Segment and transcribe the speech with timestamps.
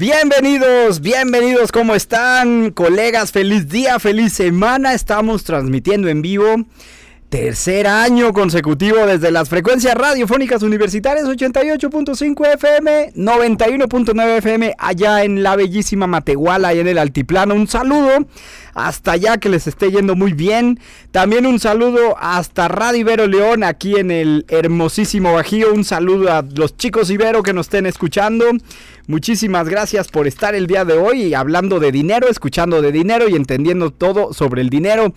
[0.00, 2.70] Bienvenidos, bienvenidos, ¿cómo están?
[2.70, 4.94] Colegas, feliz día, feliz semana.
[4.94, 6.64] Estamos transmitiendo en vivo.
[7.28, 15.54] Tercer año consecutivo desde las frecuencias radiofónicas universitarias 88.5 FM, 91.9 FM, allá en la
[15.54, 17.54] bellísima Matehuala, allá en el altiplano.
[17.54, 18.26] Un saludo
[18.74, 20.80] hasta allá que les esté yendo muy bien.
[21.12, 25.72] También un saludo hasta Radio Ibero León, aquí en el hermosísimo Bajío.
[25.72, 28.46] Un saludo a los chicos Ibero que nos estén escuchando.
[29.10, 33.34] Muchísimas gracias por estar el día de hoy hablando de dinero, escuchando de dinero y
[33.34, 35.12] entendiendo todo sobre el dinero.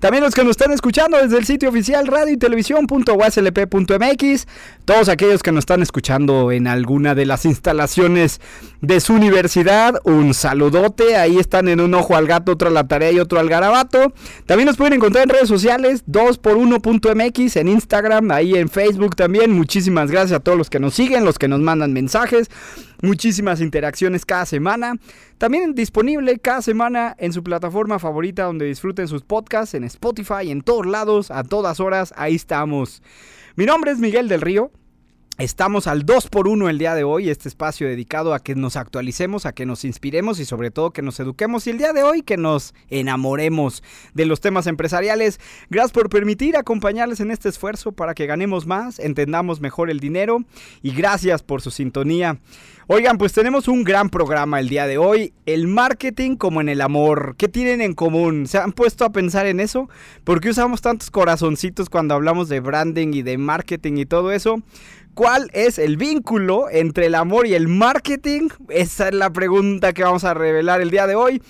[0.00, 4.46] También los que nos están escuchando desde el sitio oficial radio y televisión.uslp.mx,
[4.84, 8.42] todos aquellos que nos están escuchando en alguna de las instalaciones
[8.82, 11.16] de su universidad, un saludote.
[11.16, 14.12] Ahí están en un ojo al gato, otro a la tarea y otro al garabato.
[14.44, 19.52] También nos pueden encontrar en redes sociales, 2x1.mx, en Instagram, ahí en Facebook también.
[19.52, 22.50] Muchísimas gracias a todos los que nos siguen, los que nos mandan mensajes.
[23.00, 24.94] Muchísimas interacciones cada semana.
[25.38, 30.62] También disponible cada semana en su plataforma favorita donde disfruten sus podcasts, en Spotify, en
[30.62, 32.12] todos lados, a todas horas.
[32.16, 33.02] Ahí estamos.
[33.56, 34.70] Mi nombre es Miguel del Río.
[35.38, 39.52] Estamos al 2x1 el día de hoy, este espacio dedicado a que nos actualicemos, a
[39.52, 42.36] que nos inspiremos y sobre todo que nos eduquemos y el día de hoy que
[42.36, 45.38] nos enamoremos de los temas empresariales.
[45.70, 50.42] Gracias por permitir acompañarles en este esfuerzo para que ganemos más, entendamos mejor el dinero
[50.82, 52.40] y gracias por su sintonía.
[52.88, 56.80] Oigan, pues tenemos un gran programa el día de hoy, el marketing como en el
[56.80, 57.34] amor.
[57.36, 58.46] ¿Qué tienen en común?
[58.46, 59.90] ¿Se han puesto a pensar en eso?
[60.24, 64.62] ¿Por qué usamos tantos corazoncitos cuando hablamos de branding y de marketing y todo eso?
[65.18, 68.50] ¿Cuál es el vínculo entre el amor y el marketing?
[68.68, 71.42] Esa es la pregunta que vamos a revelar el día de hoy.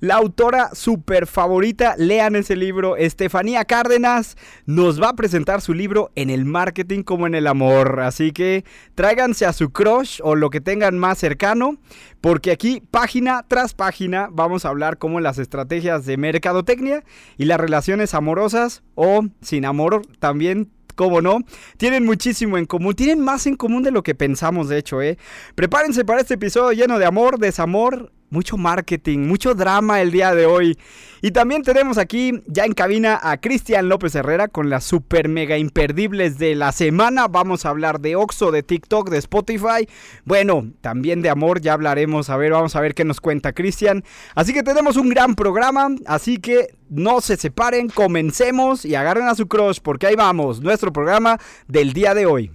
[0.00, 6.10] La autora super favorita, lean ese libro, Estefanía Cárdenas, nos va a presentar su libro
[6.14, 8.00] En el marketing como en el amor.
[8.00, 8.64] Así que
[8.94, 11.76] tráiganse a su crush o lo que tengan más cercano,
[12.22, 17.04] porque aquí, página tras página, vamos a hablar cómo las estrategias de mercadotecnia
[17.36, 21.40] y las relaciones amorosas o sin amor también cómo no,
[21.76, 25.18] tienen muchísimo en común, tienen más en común de lo que pensamos, de hecho, ¿eh?
[25.54, 30.46] Prepárense para este episodio lleno de amor, desamor, mucho marketing, mucho drama el día de
[30.46, 30.78] hoy.
[31.20, 35.56] Y también tenemos aquí ya en cabina a Cristian López Herrera con las super mega
[35.56, 37.28] imperdibles de la semana.
[37.28, 39.88] Vamos a hablar de Oxo, de TikTok, de Spotify.
[40.24, 42.30] Bueno, también de amor ya hablaremos.
[42.30, 44.02] A ver, vamos a ver qué nos cuenta Cristian.
[44.34, 45.90] Así que tenemos un gran programa.
[46.06, 50.92] Así que no se separen, comencemos y agarren a su crush porque ahí vamos, nuestro
[50.92, 51.38] programa
[51.68, 52.50] del día de hoy.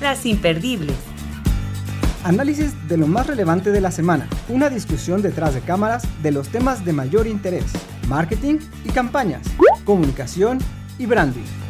[0.00, 1.09] Las imperdibles.
[2.22, 4.28] Análisis de lo más relevante de la semana.
[4.50, 7.64] Una discusión detrás de cámaras de los temas de mayor interés.
[8.08, 9.46] Marketing y campañas.
[9.84, 10.58] Comunicación
[10.98, 11.69] y branding.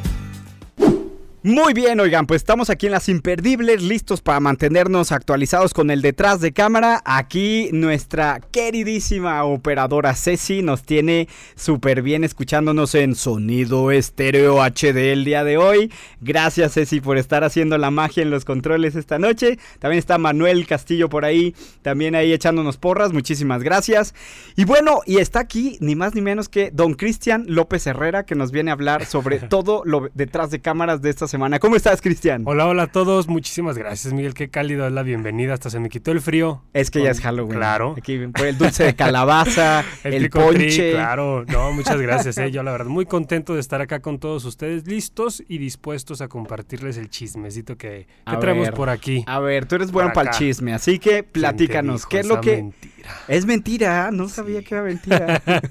[1.43, 6.03] Muy bien, oigan, pues estamos aquí en las imperdibles, listos para mantenernos actualizados con el
[6.03, 7.01] detrás de cámara.
[7.07, 15.25] Aquí nuestra queridísima operadora Ceci nos tiene súper bien escuchándonos en sonido estéreo HD el
[15.25, 15.91] día de hoy.
[16.21, 19.59] Gracias Ceci por estar haciendo la magia en los controles esta noche.
[19.79, 24.15] También está Manuel Castillo por ahí, también ahí echándonos porras, muchísimas gracias.
[24.57, 28.35] Y bueno, y está aquí ni más ni menos que don Cristian López Herrera que
[28.35, 31.61] nos viene a hablar sobre todo lo detrás de cámaras de estas semana.
[31.61, 32.43] ¿Cómo estás, Cristian?
[32.45, 33.29] Hola, hola a todos.
[33.29, 34.35] Muchísimas gracias, Miguel.
[34.35, 35.55] Qué cálido es la bienvenida.
[35.55, 36.63] Hasta se me quitó el frío.
[36.75, 37.07] Es que Con...
[37.07, 37.57] ya es Halloween.
[37.57, 37.95] Claro.
[37.97, 40.93] Aquí por el dulce de calabaza, el, el ponche.
[40.93, 41.45] claro.
[41.47, 42.37] No, muchas gracias.
[42.39, 42.51] Eh.
[42.53, 46.29] Yo, la verdad, muy contento de estar acá con todos ustedes, listos y dispuestos a
[46.29, 49.25] compartirles el chismecito que, que traemos ver, por aquí.
[49.27, 52.07] A ver, tú eres bueno para el chisme, así que platícanos.
[52.07, 52.57] ¿Qué es lo que.?
[52.57, 53.00] Mentira?
[53.29, 55.43] Es mentira, no sabía que era mentira.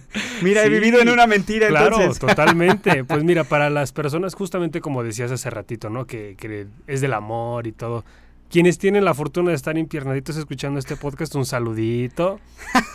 [0.42, 0.68] mira, sí.
[0.68, 2.20] he vivido en una mentira, claro, entonces.
[2.20, 3.04] totalmente.
[3.04, 6.06] Pues mira, para las personas, justamente como decías hace ratito, ¿no?
[6.06, 8.04] Que, que, es del amor y todo.
[8.50, 12.40] Quienes tienen la fortuna de estar impiernaditos escuchando este podcast, un saludito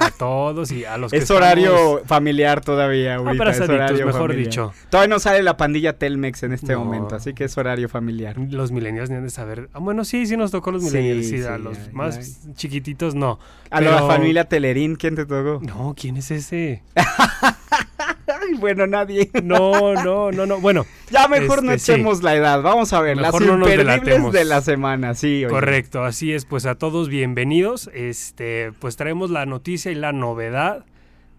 [0.01, 3.45] a todos y a los que Es horario familiar todavía, ahorita.
[3.45, 4.45] Ah, es horario mejor familiar.
[4.45, 4.73] dicho.
[4.91, 6.85] Todavía no sale la pandilla Telmex en este no.
[6.85, 8.37] momento, así que es horario familiar.
[8.37, 9.71] Los millennials ni han de saber.
[9.73, 13.39] Ah, bueno, sí, sí nos tocó los millennials, sí, sí, a los más chiquititos no.
[13.71, 13.93] A pero...
[13.93, 15.61] la familia Telerín, ¿quién te tocó?
[15.65, 16.83] No, ¿quién es ese?
[18.47, 19.31] Ay, bueno, nadie.
[19.43, 20.61] No, no, no, no.
[20.61, 21.93] Bueno, Ya mejor no Este, sí.
[21.93, 22.63] echemos la edad.
[22.63, 25.45] Vamos a ver, Mejor las no imperdibles de la semana, sí.
[25.45, 25.49] oye.
[25.49, 26.45] correcto, así es.
[26.45, 27.91] Pues a todos bienvenidos.
[27.95, 30.85] Este, pues traemos la noticia y la novedad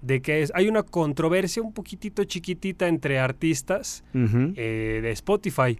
[0.02, 5.80] de que es, hay una controversia un poquitito chiquitita entre artistas eh, de Spotify.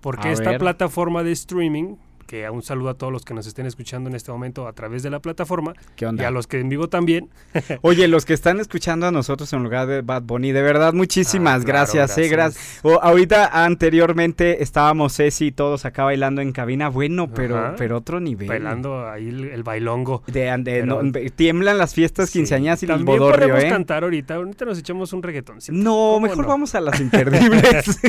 [0.00, 0.60] Porque A esta ver.
[0.60, 4.30] plataforma de streaming, que un saludo a todos los que nos estén escuchando en este
[4.32, 7.28] momento a través de la plataforma, ¿Qué y a los que en vivo también,
[7.82, 11.62] Oye, los que están escuchando a nosotros en lugar de Bad Bunny, de verdad, muchísimas
[11.62, 12.30] Ah, claro, gracias, eh, gracias.
[12.56, 12.80] gracias.
[12.84, 16.88] O, ahorita, anteriormente, estábamos Ceci y todos acá bailando en cabina.
[16.88, 17.74] Bueno, pero, Ajá.
[17.78, 18.48] pero otro nivel.
[18.48, 20.22] pelando ahí el, el bailongo.
[20.26, 22.40] De, de- Pero- no, tiemblan las fiestas Sí.
[22.40, 23.68] quinceañeras y el También bodorrio, podemos ¿eh?
[23.68, 24.34] cantar ahorita.
[24.34, 25.58] Ahorita nos echamos un reggaetón.
[25.70, 28.00] No, mejor vamos a las imperdibles.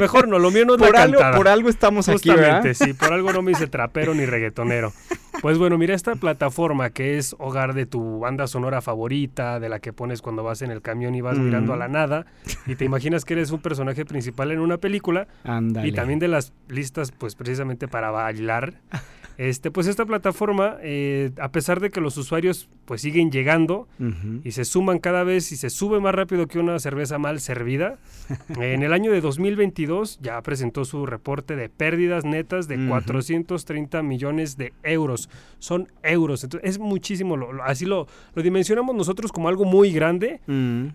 [0.00, 1.36] Mejor no, lo mío no es por, la algo, cantada.
[1.36, 2.62] por algo estamos aquí, ¿verdad?
[2.62, 4.92] Justamente, sí, por algo no me hice trapero ni reggaetonero.
[5.42, 9.80] Pues bueno, mira esta plataforma que es hogar de tu banda sonora favorita, de la
[9.80, 11.44] que pones cuando vas en el camión y vas Mm.
[11.44, 12.26] mirando a la nada
[12.66, 15.28] y te imaginas que eres un personaje principal en una película
[15.84, 18.74] y también de las listas pues precisamente para bailar.
[19.38, 23.86] Este, pues esta plataforma, eh, a pesar de que los usuarios pues siguen llegando,
[24.44, 27.98] y se suman cada vez y se sube más rápido que una cerveza mal servida.
[28.60, 32.88] en el año de 2022 ya presentó su reporte de pérdidas netas de Ujú.
[32.88, 35.28] 430 millones de euros.
[35.58, 37.36] Son euros, entonces es muchísimo.
[37.36, 40.40] lo- lo- así lo, lo dimensionamos nosotros como algo muy grande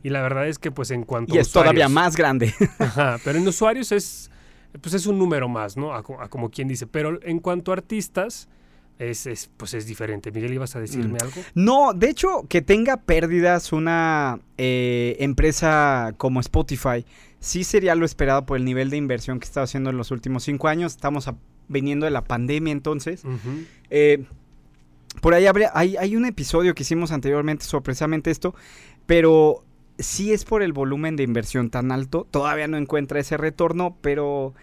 [0.04, 2.54] y la verdad es que pues en cuanto Y a es todavía más grande.
[2.80, 4.32] Ajá, pero en usuarios es
[4.80, 5.94] pues es un número más, ¿no?
[5.94, 6.88] A, co- a como quien dice.
[6.88, 8.48] Pero en cuanto a artistas
[9.00, 10.32] es, es, pues es diferente.
[10.32, 11.24] Miguel, ¿ibas a decirme Mm.
[11.24, 11.42] algo?
[11.56, 17.06] No, de hecho, que tenga pérdidas una eh, empresa como Spotify,
[17.40, 20.44] sí sería lo esperado por el nivel de inversión que está haciendo en los últimos
[20.44, 20.92] cinco años.
[20.94, 21.36] Estamos a-
[21.68, 23.24] viniendo de la pandemia, entonces.
[23.90, 24.26] Eh,
[25.22, 28.56] por ahí habría- hay, hay un episodio que hicimos anteriormente sobre precisamente esto,
[29.06, 29.64] pero
[30.02, 32.28] sí es por el volumen de inversión tan alto.
[32.30, 34.54] Todavía no encuentra ese retorno, pero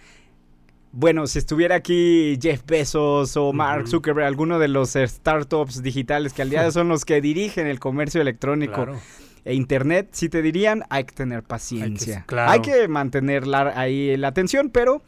[0.92, 3.88] bueno, si estuviera aquí Jeff Bezos o Mark.
[3.88, 7.66] Zuckerberg, alguno de los startups digitales que al día de hoy son los que dirigen
[7.66, 8.98] el comercio electrónico Claro.
[9.44, 12.24] e internet, si te dirían, hay que tener paciencia.
[12.26, 12.50] claro.
[12.50, 15.02] Hay que mantener la- ahí la atención, pero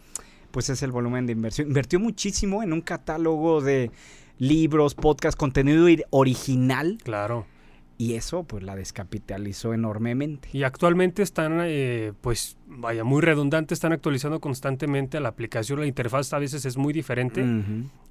[0.50, 1.68] pues es el volumen de inversión.
[1.68, 3.90] Invirtió muchísimo en un catálogo de
[4.38, 7.46] libros, podcast, contenido original Claro.
[8.00, 10.48] Y eso pues la descapitalizó enormemente.
[10.54, 15.86] Y actualmente están, eh, pues, vaya, muy redundantes, están actualizando constantemente a la aplicación, la
[15.86, 17.42] interfaz a veces es muy diferente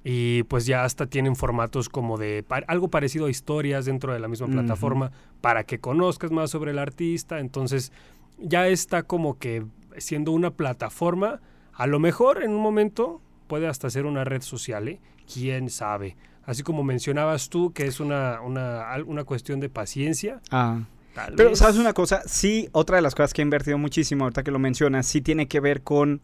[0.04, 4.20] y pues ya hasta tienen formatos como de pa- algo parecido a historias dentro de
[4.20, 5.10] la misma plataforma
[5.40, 7.90] para que conozcas más sobre el artista, entonces
[8.38, 9.64] ya está como que
[9.98, 11.40] siendo una plataforma,
[11.74, 15.00] a lo mejor en un momento puede hasta ser una red social, ¿eh?
[15.32, 16.16] quién sabe.
[16.44, 20.40] Así como mencionabas tú, que es una, una, una cuestión de paciencia.
[20.50, 20.80] Ah.
[21.14, 22.22] tal Pero, vez- ¿sabes una cosa?
[22.26, 25.46] Sí, otra de las cosas que ha invertido muchísimo, ahorita que lo mencionas, sí tiene
[25.48, 26.22] que ver con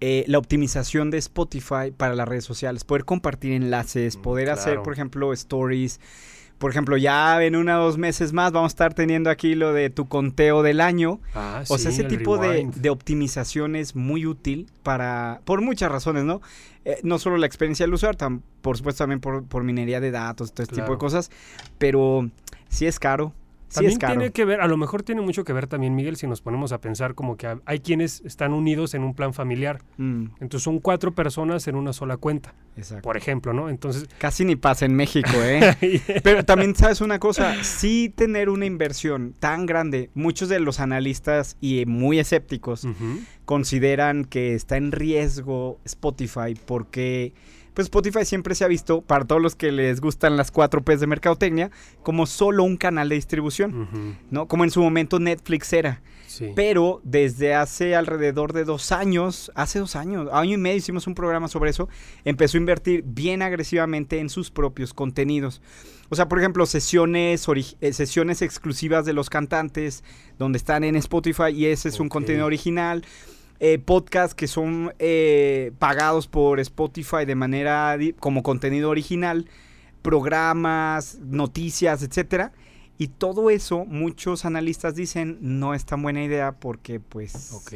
[0.00, 2.84] eh, la optimización de Spotify para las redes sociales.
[2.84, 6.00] Poder compartir enlaces, Mm, poder hacer, por ejemplo, stories.
[6.58, 9.72] Por ejemplo, ya en una o dos meses más vamos a estar teniendo aquí lo
[9.72, 11.20] de tu conteo del año.
[11.34, 15.90] Ah, O sea, sí, ese tipo de, de optimización es muy útil para, por muchas
[15.92, 16.40] razones, ¿no?
[16.84, 20.52] Eh, no solo la experiencia del usuario, por supuesto también por, por minería de datos,
[20.52, 20.98] todo este tipo de Claro.
[20.98, 21.30] cosas,
[21.78, 22.28] pero
[22.68, 23.32] sí es caro,
[23.68, 24.12] sí También es caro.
[24.14, 26.72] tiene que ver, a lo mejor tiene mucho que ver también, Miguel, si nos ponemos
[26.72, 29.82] a pensar como que ha- hay quienes están unidos en un plan familiar.
[29.98, 33.02] Mm, Entonces son cuatro personas en una sola cuenta, exacto.
[33.02, 33.68] por ejemplo, ¿no?
[33.68, 35.76] Entonces, Casi ni pasa en México, ¿eh?
[36.24, 41.56] Pero también sabes una cosa, sí tener una inversión tan grande, muchos de los analistas
[41.60, 42.86] y muy escépticos
[43.44, 47.32] consideran que está en riesgo Spotify porque
[47.78, 50.98] pues Spotify siempre se ha visto, para todos los que les gustan las 4 P's
[50.98, 51.70] de mercadotecnia,
[52.02, 54.48] como solo un canal de distribución, ¿no?
[54.48, 56.02] Como en su momento Netflix era.
[56.26, 56.50] sí.
[56.56, 61.14] Pero desde hace alrededor de dos años, hace dos años, año y medio hicimos un
[61.14, 61.88] programa sobre eso,
[62.24, 65.62] empezó a invertir bien agresivamente en sus propios contenidos.
[66.08, 67.46] O sea, por ejemplo, sesiones,
[67.80, 70.02] eh, sesiones exclusivas de los cantantes,
[70.36, 73.04] donde están en Spotify y ese es un contenido original.
[73.60, 79.46] Eh, podcasts que son eh, pagados por Spotify de manera como contenido original,
[80.02, 82.52] programas, noticias, etcétera.
[82.98, 87.72] Y todo eso, muchos analistas dicen, no es tan buena idea porque, pues, Ok.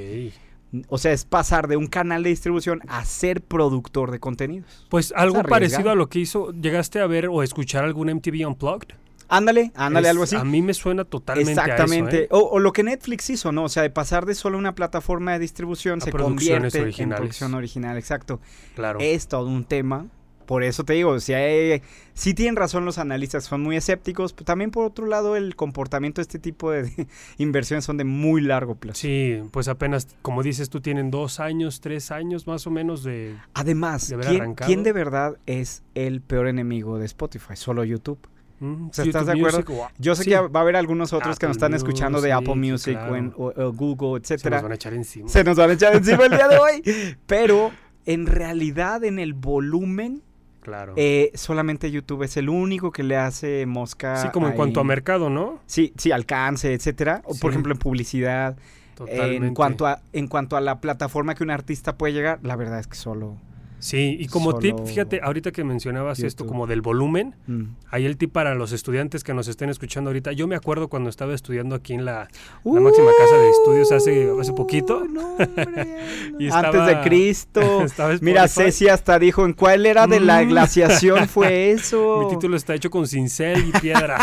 [0.88, 4.86] o sea, es pasar de un canal de distribución a ser productor de contenidos.
[4.88, 8.94] Pues algo parecido a lo que hizo, ¿llegaste a ver o escuchar algún MTV Unplugged?
[9.34, 10.36] Ándale, ándale, Es- algo así.
[10.36, 12.16] A mí me suena totalmente Exactamente.
[12.16, 12.28] a eso, ¿eh?
[12.30, 13.64] o, o lo que Netflix hizo, ¿no?
[13.64, 17.18] O sea, de pasar de solo una plataforma de distribución A se convierte en originales.
[17.20, 18.40] producción original, exacto.
[18.74, 18.98] Claro.
[19.00, 20.06] Es todo un tema
[20.46, 21.82] Por eso te digo, si hay,
[22.14, 26.20] sí tienen razón los analistas, son muy escépticos, pero también por otro lado el comportamiento
[26.20, 26.90] de este tipo de
[27.38, 28.98] inversiones son de muy largo plazo.
[29.00, 33.36] Sí, pues apenas, como dices tú, tienen dos años, tres años más o menos de...
[33.54, 34.66] Además, de haber ¿quién, arrancado.
[34.66, 37.54] quién de verdad es el peor enemigo de Spotify?
[37.54, 38.18] Solo YouTube.
[38.64, 39.58] Mm, O sea, ¿estás de acuerdo?
[39.58, 39.86] Music, wow.
[39.98, 42.54] Yo sé Sí, que va a haber algunos otros que nos están escuchando de Apple
[42.54, 43.52] Music, o, en- claro.
[43.56, 44.56] o- o Google, Se etcétera.
[44.58, 45.28] nos van a echar encima.
[45.28, 46.82] Se nos van a echar encima el día de hoy.
[47.26, 47.72] Pero
[48.06, 50.22] en realidad, en el volumen,
[50.60, 50.94] Claro.
[50.96, 54.16] eh, solamente YouTube es el único que le hace mosca.
[54.18, 55.58] sí, como en cuanto a mercado, ¿no?
[55.66, 57.22] Sí, sí, alcance, etcétera.
[57.24, 57.40] O, Sí.
[57.40, 58.56] por ejemplo, en publicidad.
[58.94, 59.46] Totalmente.
[59.48, 62.78] En cuanto, a, en cuanto a la plataforma que un artista puede llegar, la verdad
[62.78, 63.38] es que solo.
[63.82, 67.62] Sí, y como tip, fíjate, ahorita que mencionabas esto como del volumen, mm.
[67.90, 70.30] ahí el tip para los estudiantes que nos estén escuchando ahorita.
[70.30, 72.28] Yo me acuerdo cuando estaba estudiando aquí en la,
[72.64, 75.04] la máxima casa de estudios hace, hace poquito.
[75.04, 75.36] No,
[76.38, 76.48] Y.
[76.48, 77.84] Antes de Cristo.
[78.20, 78.46] Mira.
[78.46, 80.48] Ceci hasta dijo, ¿en cuál era de la Mm.
[80.48, 82.20] glaciación fue eso?
[82.22, 84.18] Mi título está hecho con cincel y piedra.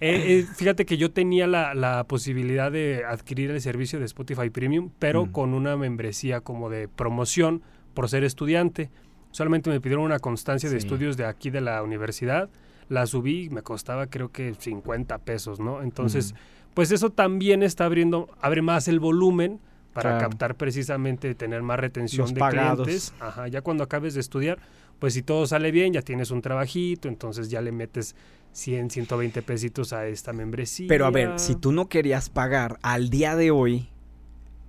[0.00, 4.48] Eh, eh, fíjate que yo tenía la, la posibilidad de adquirir el servicio de Spotify
[4.50, 5.32] Premium, pero Mm.
[5.32, 7.62] con una membresía como de promoción
[7.96, 8.90] por ser estudiante.
[9.32, 12.48] Solamente me pidieron una constancia de estudios de aquí de la universidad.
[12.88, 15.82] La subí y me costaba creo que 50 pesos, ¿no?
[15.82, 16.34] Entonces,
[16.74, 19.58] pues eso también está abriendo, abre más el volumen
[19.92, 20.28] para Claro.
[20.28, 22.84] captar precisamente, tener más retención Los de pagados.
[22.86, 23.14] clientes.
[23.18, 24.58] Ajá, ya cuando acabes de estudiar,
[24.98, 28.14] pues si todo sale bien, ya tienes un trabajito, entonces ya le metes
[28.52, 30.86] 100, 120 pesitos a esta membresía.
[30.88, 33.88] Pero a ver, si tú no querías pagar al día de hoy,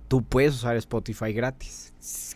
[0.08, 1.87] tú puedes usar Spotify gratis.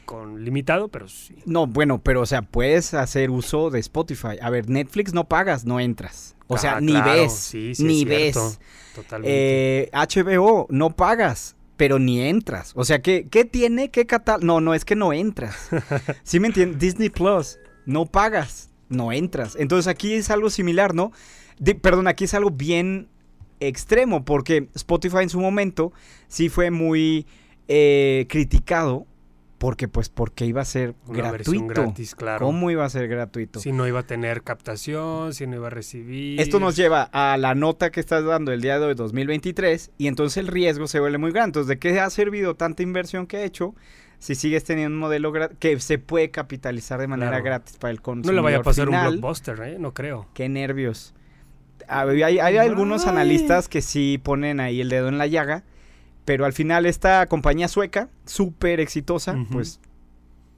[0.05, 1.35] Con limitado, pero sí.
[1.47, 4.37] No, bueno, pero o sea, puedes hacer uso de Spotify.
[4.41, 6.37] A ver, Netflix no pagas, no entras.
[6.49, 8.61] O sea, Ah, ni ves, sí, sí, ni es ves.
[8.95, 9.85] Totalmente.
[9.85, 12.73] Eh, HBO no pagas, pero ni entras.
[12.75, 13.91] O sea, ¿qué, qué tiene?
[13.91, 14.45] ¿Qué catálogo?
[14.47, 15.57] No, no, es que no entras.
[16.25, 16.79] ¿Sí me entiendes?
[16.79, 19.57] Disney Plus, no pagas, no entras.
[19.59, 21.13] Entonces aquí es algo similar, ¿no?
[21.59, 23.09] Di- perdón, aquí es algo bien
[23.61, 25.93] extremo, porque Spotify en su momento
[26.29, 27.27] sí fue muy
[27.69, 29.07] eh, criticado,
[29.63, 31.67] porque pues porque iba a ser Una gratuito.
[31.67, 32.45] gratis, claro.
[32.45, 33.61] ¿Cómo iba a ser gratuito?
[33.61, 36.41] Si no iba a tener captación, si no iba a recibir.
[36.41, 40.09] Esto nos lleva a la nota que estás dando el día de hoy, 2023, y
[40.09, 41.51] entonces el riesgo se vuelve muy grande.
[41.61, 43.77] Entonces, ¿de qué ha servido tanta inversión que ha hecho
[44.19, 47.45] si sigues teniendo un modelo que se puede capitalizar de manera Claro.
[47.45, 49.07] gratis para el No consumidor le vaya a pasar final?
[49.07, 49.77] un blockbuster, ¿eh?
[49.79, 50.27] No creo.
[50.35, 51.15] Qué nervios.
[51.87, 55.63] Hay, hay algunos analistas que sí ponen ahí el dedo en la llaga,
[56.25, 59.81] pero al final esta compañía sueca, súper exitosa, pues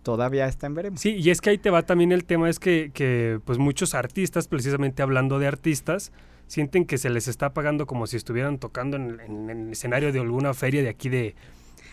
[0.02, 1.00] todavía está en veremos.
[1.00, 3.94] Sí, y es que ahí te va también el tema, es que, que pues muchos
[3.94, 6.12] artistas, precisamente hablando de artistas,
[6.46, 10.12] sienten que se les está pagando como si estuvieran tocando en, en- en el escenario
[10.12, 11.34] de alguna feria de aquí de,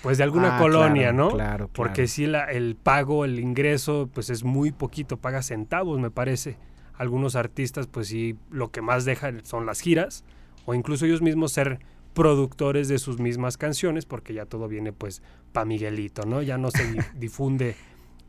[0.01, 1.29] pues de alguna Ah, colonia, claro, ¿no?
[1.29, 2.07] Claro, Porque claro.
[2.09, 6.57] sí, la, el pago, el ingreso, pues es muy poquito, paga centavos, me parece.
[6.95, 10.25] Algunos artistas, pues sí, lo que más dejan son las giras,
[10.65, 11.79] o incluso ellos mismos ser
[12.13, 15.21] productores de sus mismas canciones, porque ya todo viene pues
[15.53, 16.41] pa' Miguelito, ¿no?
[16.41, 17.75] Ya no se di- difunde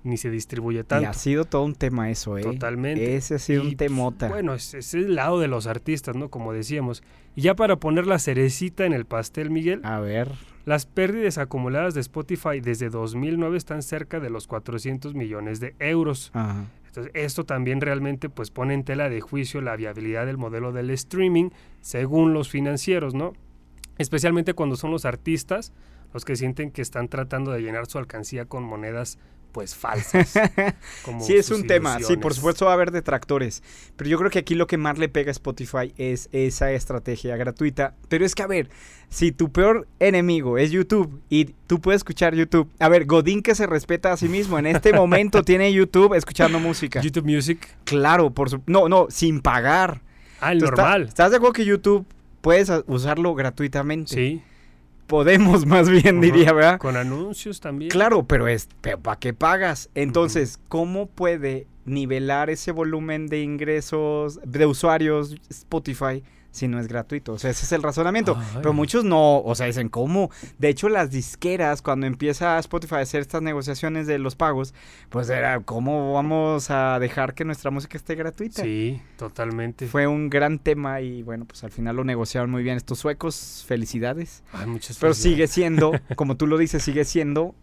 [0.05, 1.09] ni se distribuye Y tanto.
[1.09, 2.43] ha sido todo un tema eso, ¿eh?
[2.43, 3.15] Totalmente.
[3.15, 4.29] Ese ha sido Y, un temota.
[4.29, 6.29] Bueno, es, es el lado de los artistas, ¿no?
[6.29, 7.05] Como decíamos.
[7.37, 10.29] Y ya para poner la cerecita en el pastel, Miguel, A ver.
[10.65, 16.31] las pérdidas acumuladas de Spotify desde 2009 están cerca de los 400 millones de euros.
[16.35, 16.65] Ajá.
[16.89, 20.91] Entonces, esto también realmente pues pone en tela de juicio la viabilidad del modelo del
[20.91, 23.35] streaming según los financieros, ¿no?
[23.99, 25.73] Especialmente cuando son los artistas
[26.13, 29.19] los que sienten que están tratando de llenar su alcancía con monedas
[29.53, 30.33] pues falsas.
[31.05, 31.99] como Sí, es un tema.
[32.01, 33.63] Sí, por supuesto va a haber detractores.
[33.97, 37.37] Pero yo creo que aquí lo que más le pega a Spotify es esa estrategia
[37.37, 37.95] gratuita.
[38.09, 38.71] Pero es que, a ver,
[39.11, 42.71] si tu peor enemigo es YouTube y tú puedes escuchar YouTube.
[42.79, 44.59] A ver, Godín que se respeta a sí mismo.
[44.59, 47.03] En este momento tiene YouTube escuchando música.
[47.03, 47.69] YouTube Music.
[47.85, 48.63] Claro, por su...
[48.67, 50.01] No, no, sin pagar.
[50.41, 51.03] Ah, el ¿Tú está- normal.
[51.09, 52.07] ¿Estás de acuerdo que YouTube
[52.43, 54.15] puedes usarlo gratuitamente?
[54.15, 54.43] Sí.
[55.07, 56.79] Podemos más bien, diría, ¿verdad?
[56.79, 57.91] Con anuncios también.
[57.91, 58.69] Claro, pero es,
[59.03, 59.89] ¿para qué pagas?
[59.95, 67.33] Entonces, ¿cómo puede nivelar ese volumen de ingresos de usuarios Spotify si no es gratuito?
[67.33, 68.37] O sea, ese es el razonamiento.
[68.39, 68.47] Ay.
[68.57, 70.31] Pero muchos no, o sea, dicen, ¿cómo?
[70.59, 74.75] De hecho, las disqueras, cuando empieza Spotify a hacer estas negociaciones de los pagos,
[75.09, 78.63] pues era, ¿cómo vamos a dejar que nuestra música esté gratuita?
[78.63, 79.87] Sí, totalmente.
[79.87, 83.65] Fue un gran tema y bueno, pues al final lo negociaron muy bien estos suecos,
[83.67, 84.45] felicidades.
[84.53, 85.23] Ay, muchas Pero felicidades.
[85.35, 87.55] sigue siendo, como tú lo dices, sigue siendo,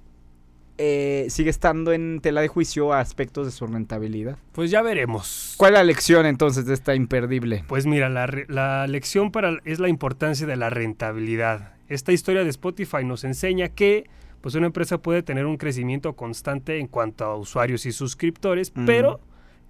[0.82, 4.38] eh, sigue estando en tela de juicio a aspectos de su rentabilidad.
[4.54, 5.56] Pues ya veremos.
[5.58, 7.66] ¿Cuál es la lección entonces de esta imperdible?
[7.68, 11.74] Pues mira, la, lección para es la importancia de la rentabilidad.
[11.90, 14.10] Esta historia de Spotify nos enseña que
[14.40, 19.20] pues una empresa puede tener un crecimiento constante en cuanto a usuarios y suscriptores, pero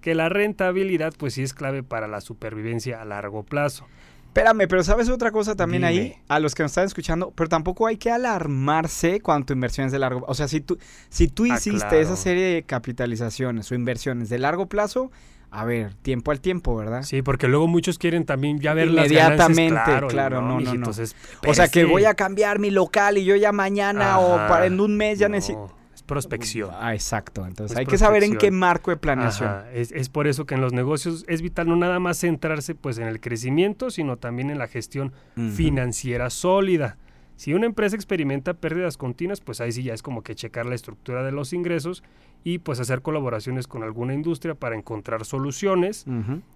[0.00, 3.84] que la rentabilidad pues sí es clave para la supervivencia a largo plazo.
[4.30, 6.14] Espérame, pero ¿sabes otra cosa también ahí?
[6.28, 9.92] A los que nos están escuchando, pero tampoco hay que alarmarse cuando tu inversión es
[9.92, 11.96] de largo O sea, si tú, si tú Ah, hiciste claro.
[11.98, 15.10] esa serie de capitalizaciones o inversiones de largo plazo,
[15.50, 17.02] a ver, tiempo al tiempo, ¿verdad?
[17.02, 20.60] Sí, porque luego muchos quieren también ya ver las Inmediatamente, ganancias, claro, claro, no, no,
[20.60, 20.60] no.
[20.60, 24.36] mijitos, es- O sea, que voy a cambiar mi local y yo ya mañana o
[24.46, 25.74] para en un mes ya No, necesito...
[26.10, 26.70] Prospección.
[26.78, 27.46] Ah, exacto.
[27.46, 29.48] Entonces Es hay que saber en qué marco de planeación.
[29.48, 32.74] Ajá, Es, es por eso que en los negocios es vital no nada más centrarse
[32.74, 35.12] pues en el crecimiento, sino también en la gestión
[35.54, 36.96] financiera sólida.
[37.40, 40.74] Si una empresa experimenta pérdidas continuas, pues ahí sí ya es como que checar la
[40.74, 42.02] estructura de los ingresos
[42.44, 46.04] y pues hacer colaboraciones con alguna industria para encontrar soluciones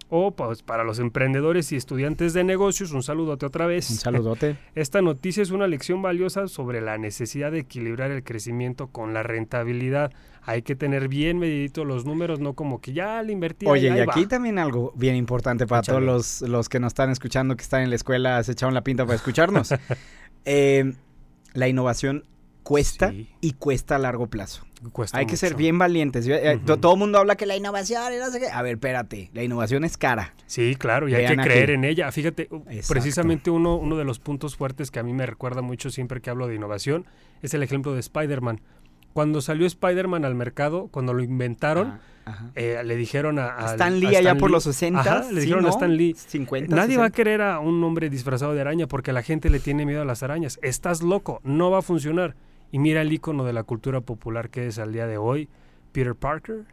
[0.09, 3.89] o pues para los emprendedores y estudiantes de negocios, un saludote otra vez.
[3.89, 4.57] Un saludote.
[4.75, 9.23] Esta noticia es una lección valiosa sobre la necesidad de equilibrar el crecimiento con la
[9.23, 10.11] rentabilidad.
[10.43, 13.65] Hay que tener bien medidito los números, no como que ya le invertí.
[13.65, 14.13] Oye, y va.
[14.13, 17.81] aquí también algo bien importante para todos los, los que nos están escuchando, que están
[17.81, 19.73] en la escuela, se echaron la pinta para escucharnos.
[20.45, 20.93] Eh,
[21.53, 22.23] la innovación
[22.63, 23.29] cuesta Sí.
[23.41, 24.65] y cuesta a largo plazo.
[24.91, 26.27] Cuesta Hay que ser bien valientes.
[26.27, 28.47] Eh, Todo el mundo habla que la innovación y no sé qué.
[28.49, 29.31] A ver, espérate.
[29.33, 30.33] La innovación es cara.
[30.45, 31.41] Sí, claro, y hay que aquí.
[31.41, 32.11] creer en ella.
[32.11, 32.87] Fíjate, Exacto.
[32.89, 36.29] precisamente uno, uno de los puntos fuertes que a mí me recuerda mucho siempre que
[36.29, 37.05] hablo de innovación
[37.41, 38.61] es el ejemplo de Spider-Man.
[39.15, 42.51] Cuando salió Spider-Man al mercado, cuando lo inventaron, Ah, ajá.
[42.55, 44.99] eh, le dijeron a, a- Stan a Lee allá por los 60.
[44.99, 47.15] Ajá, le dijeron a Stan Lee, 50, Nadie va a 60.
[47.15, 50.21] querer a un hombre disfrazado de araña porque la gente le tiene miedo a las
[50.21, 50.59] arañas.
[50.61, 52.35] Estás loco, no va a funcionar.
[52.73, 55.47] Y mira el icono de la cultura popular que es al día de hoy,
[55.93, 56.65] Peter Parker.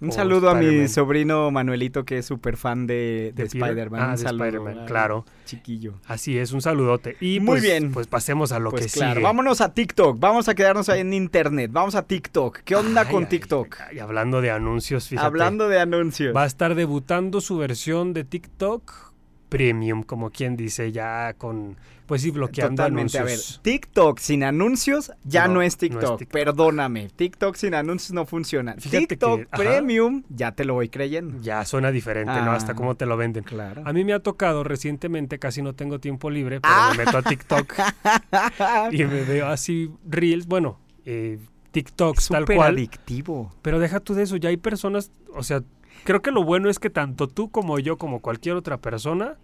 [0.00, 3.44] Un saludo a mi sobrino Manuelito, que es súper fan de, de.
[3.44, 4.00] Spider-Man.
[4.00, 4.44] Ah, un de saludo.
[4.44, 5.24] Spider-Man, Ay, claro.
[5.44, 5.94] Chiquillo.
[6.06, 7.16] Así es, un saludote.
[7.20, 7.92] Y Muy pues, bien.
[7.92, 9.24] Pues pasemos a lo pues que claro, sigue.
[9.24, 10.18] vámonos a TikTok.
[10.18, 11.70] Vamos a quedarnos ahí en internet.
[11.72, 12.60] Vamos a TikTok.
[12.64, 13.76] ¿Qué onda Ay, con ay, TikTok?
[13.92, 15.26] Y hablando de anuncios, fíjate.
[15.26, 16.34] Hablando de anuncios.
[16.34, 19.09] Va a estar debutando su versión de TikTok
[19.50, 21.76] Premium, como quien dice, ya con,
[22.06, 23.18] pues sí, bloqueando Totalmente.
[23.18, 23.60] A ver, anuncios.
[23.62, 26.24] TikTok sin anuncios ya no, No, es no es TikTok.
[26.26, 27.10] Perdóname.
[27.14, 28.74] TikTok sin anuncios no funciona.
[28.78, 29.46] Fíjate TikTok que-.
[29.58, 31.38] Premium, ya te lo voy creyendo.
[31.42, 32.52] Ya suena diferente, ¿no?
[32.52, 32.74] Hasta Ah.
[32.76, 33.44] cómo te lo venden.
[33.44, 33.82] Claro.
[33.84, 36.92] A mí me ha tocado recientemente, casi no tengo tiempo libre, pero Ah.
[36.96, 37.74] me meto a TikTok
[38.92, 41.38] y me veo así reels, bueno, eh,
[41.72, 42.74] TikToks tal Súper cual.
[42.74, 43.52] adictivo.
[43.62, 45.62] Pero deja tú de eso, ya hay personas, o sea,
[46.04, 49.36] creo que lo bueno es que tanto tú como yo, como cualquier otra persona,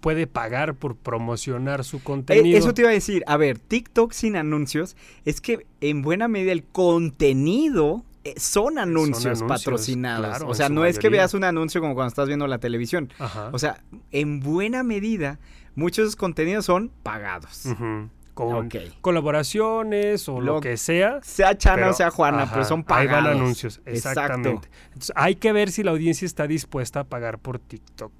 [0.00, 2.58] puede pagar por promocionar su Eh, contenido.
[2.58, 3.22] eso te iba a decir.
[3.26, 9.26] A ver, TikTok sin anuncios es que en buena medida el contenido eh, son anuncios,
[9.26, 10.26] anuncios, patrocinados.
[10.26, 13.12] claro, o sea, no es que veas un anuncio como cuando estás viendo la televisión.
[13.18, 13.50] Ajá.
[13.52, 15.38] O sea, en buena medida,
[15.74, 17.66] muchos de esos contenidos son pagados.
[17.66, 18.08] Ujú.
[18.34, 21.20] Con colaboraciones o lo, Lo- que sea.
[21.22, 23.24] Sea Chana pero- o sea Juana, ajá, pero son Ahí pagados.
[23.24, 24.20] van anuncios, Exacto.
[24.20, 24.68] exactamente.
[24.86, 28.12] Entonces, hay que ver si la audiencia está dispuesta a pagar por TikTok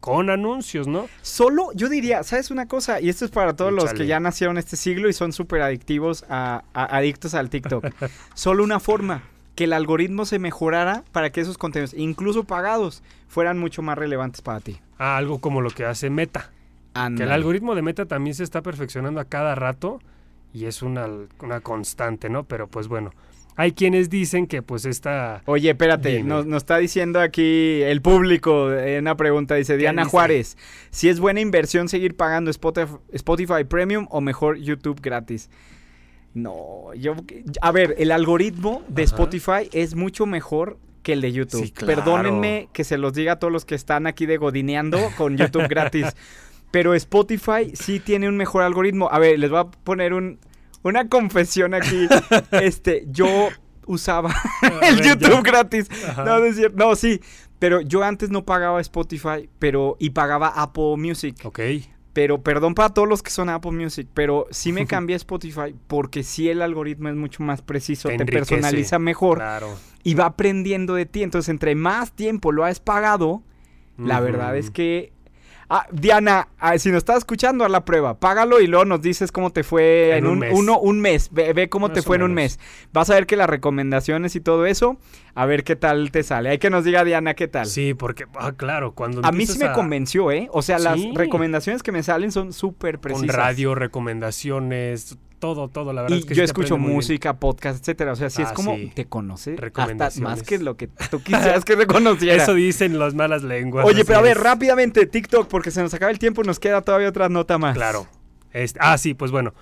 [0.00, 1.06] con anuncios, ¿no?
[1.22, 3.00] Solo, yo diría, ¿sabes una cosa?
[3.00, 6.24] Y esto es para todos los que ya nacieron este siglo y son súper adictivos
[6.28, 7.84] a, a- adictos al TikTok.
[8.34, 9.22] Solo una forma,
[9.54, 14.40] que el algoritmo se mejorara para que esos contenidos, incluso pagados, fueran mucho más relevantes
[14.42, 14.80] para ti.
[14.98, 16.50] Ah, algo como lo que hace Meta.
[16.94, 20.00] Que el algoritmo de Meta también se está perfeccionando a cada rato
[20.52, 21.06] y es una,
[21.40, 22.44] una constante, ¿no?
[22.44, 23.12] Pero pues bueno,
[23.56, 25.42] hay quienes dicen que pues esta...
[25.46, 30.10] Oye, espérate, nos, nos está diciendo aquí el público eh, una pregunta, dice Diana dice?
[30.10, 30.56] Juárez,
[30.90, 35.50] si es buena inversión seguir pagando Spotify, Spotify Premium o mejor YouTube gratis.
[36.32, 37.16] No, yo,
[37.60, 39.14] a ver, el algoritmo de Ajá.
[39.14, 41.64] Spotify es mucho mejor que el de YouTube.
[41.64, 41.96] Sí, claro.
[41.96, 45.68] Perdónenme que se los diga a todos los que están aquí de godineando con YouTube
[45.68, 46.06] gratis,
[46.70, 49.08] pero Spotify sí tiene un mejor algoritmo.
[49.10, 50.38] A ver, les voy a poner un,
[50.82, 52.08] una confesión aquí.
[52.52, 53.26] este, yo
[53.86, 54.34] usaba
[54.82, 55.04] el ver.
[55.18, 55.88] YouTube gratis.
[56.08, 56.24] Ajá.
[56.24, 56.76] No, es cierto.
[56.76, 57.20] No, sí.
[57.58, 61.36] Pero yo antes no pagaba Spotify, pero y pagaba Apple Music.
[61.44, 61.60] Ok.
[62.12, 65.74] Pero perdón para todos los que son Apple Music, pero sí me cambié a Spotify
[65.86, 69.76] porque sí el algoritmo es mucho más preciso, Te personaliza mejor Claro.
[70.02, 71.22] y va aprendiendo de ti.
[71.22, 73.42] Entonces, entre más tiempo lo has pagado,
[73.98, 75.12] la verdad es que...
[75.72, 78.18] Ah, Diana, ah, si nos estás escuchando, a la prueba.
[78.18, 80.52] Págalo y luego nos dices cómo te fue en, En un un, mes.
[80.52, 81.28] uno, un mes.
[81.30, 82.58] Ve, ve cómo Más te fue en un mes.
[82.92, 84.98] Vas a ver que las recomendaciones y todo eso,
[85.36, 86.48] a ver qué tal te sale.
[86.48, 87.66] Hay que nos diga Diana qué tal.
[87.66, 90.48] Sí, porque, ah, claro, cuando a mí sí me convenció, ¿eh?
[90.50, 91.12] O sea, las Sí.
[91.14, 93.36] recomendaciones que me salen son súper Con precisas.
[93.36, 98.12] radio, recomendaciones, todo, todo, la verdad Y es que yo sí escucho música, podcast, etcétera.
[98.12, 98.92] O sea, sí es Ah, como sí.
[98.94, 99.56] te conoce
[99.98, 102.40] hasta más que lo que tú quisieras que te conociera.
[102.42, 103.84] Eso dicen las malas lenguas.
[103.84, 104.42] Oye, pero a ver, es.
[104.42, 107.74] rápidamente, TikTok, porque se nos acaba el tiempo, nos queda todavía otra nota más.
[107.74, 108.06] Claro.
[108.52, 109.54] Este, ah, sí, pues bueno.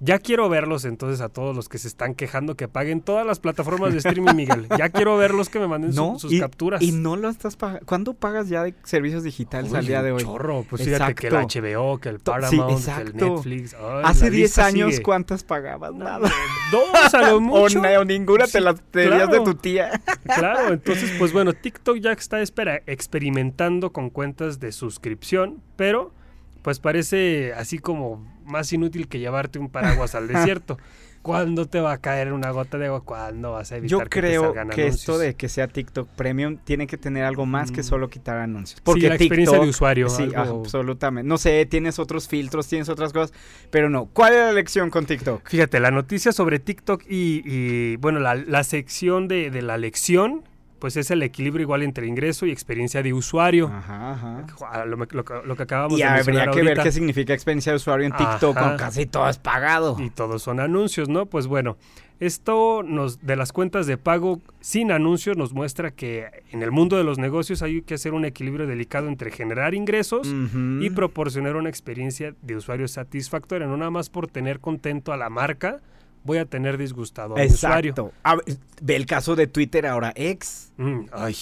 [0.00, 3.38] Ya quiero verlos entonces a todos los que se están quejando que paguen todas las
[3.38, 4.66] plataformas de streaming, Miguel.
[4.76, 6.82] Ya quiero verlos que me manden su- sus y, capturas.
[6.82, 7.86] y no lo estás pagando.
[7.86, 10.24] ¿Cuándo pagas ya de servicios digitales Uy, al día de hoy?
[10.24, 11.60] Chorro, pues fíjate que el Exacto.
[11.60, 12.78] HBO, que el sí, Paramount, que el
[13.08, 13.34] exacto.
[13.36, 13.74] Netflix.
[13.74, 15.02] ay, Hace la 10 lista años, sigue.
[15.04, 15.92] ¿cuántas pagabas?
[15.94, 16.30] No, Nada.
[16.72, 17.80] Dos a lo O, mucho.
[17.80, 19.44] na- o ninguna te las tenías de claro.
[19.44, 20.00] tu tía.
[20.24, 26.12] Claro, entonces, pues bueno, TikTok ya está espera, experimentando con cuentas de suscripción, pero
[26.62, 30.78] pues parece así como más inútil que llevarte un paraguas al desierto.
[31.22, 33.04] ¿Cuándo te va a caer una gota de agua?
[33.04, 36.08] ¿Cuándo vas a evitar Yo que te creo salgan que esto de que sea TikTok
[36.16, 37.84] Premium tiene que tener algo más que Mm.
[37.84, 38.78] solo quitar anuncios.
[38.78, 40.08] Sí, Porque la experiencia de usuario.
[40.08, 41.28] Sí, algo- absolutamente.
[41.28, 43.32] No sé, tienes otros filtros, tienes otras cosas,
[43.70, 44.06] pero no.
[44.06, 45.48] ¿Cuál es la lección con TikTok?
[45.48, 50.42] Fíjate, la noticia sobre TikTok y, y, bueno, la, la sección de, de la lección,
[50.82, 53.68] pues es el equilibrio igual entre ingreso y experiencia de usuario.
[53.68, 54.84] Ajá, ajá.
[54.84, 55.14] Lo, lo que-
[55.44, 58.12] lo que acabamos Y de habría mencionar que ver qué significa experiencia de usuario en
[58.16, 58.68] TikTok, Ajá.
[58.70, 59.96] con casi todo es pagado.
[60.00, 61.26] y todos son anuncios, ¿no?
[61.26, 61.76] Pues bueno,
[62.18, 66.96] esto nos de las cuentas de pago sin anuncios nos muestra que en el mundo
[66.96, 70.26] de los negocios hay que hacer un equilibrio delicado entre generar ingresos
[70.80, 75.30] y proporcionar una experiencia de usuario satisfactoria, no nada más por tener contento a la
[75.30, 75.78] marca,
[76.24, 77.42] voy a tener disgustado al.
[77.42, 78.12] Exacto.
[78.22, 78.44] A ver,
[78.80, 80.72] ve el caso de Twitter ahora ex.
[80.76, 81.36] Mm, ay.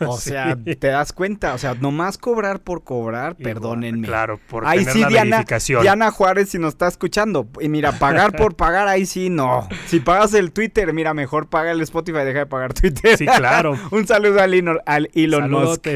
[0.00, 0.30] O Sí.
[0.30, 4.08] sea, te das cuenta, o sea, nomás cobrar por cobrar, Y perdónenme.
[4.08, 5.82] Claro, por Ahí tener sí, la Diana, verificación.
[5.82, 7.48] Diana Juárez, si nos está escuchando.
[7.60, 9.68] Y mira, pagar por pagar, ahí sí, no.
[9.86, 13.16] Si pagas el Twitter, mira, mejor paga el Spotify, deja de pagar Twitter.
[13.16, 13.78] Sí, claro.
[13.92, 15.86] Un saludo al, Ino- al Elon Musk.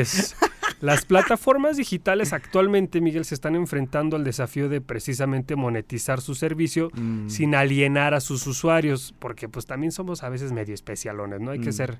[0.80, 6.90] Las plataformas digitales actualmente, Miguel, se están enfrentando al desafío de precisamente monetizar su servicio
[6.94, 7.28] Mm.
[7.28, 11.50] sin alienar a sus usuarios, porque pues también somos a veces medio especialones, ¿no?
[11.50, 11.72] Hay que Mm.
[11.72, 11.98] ser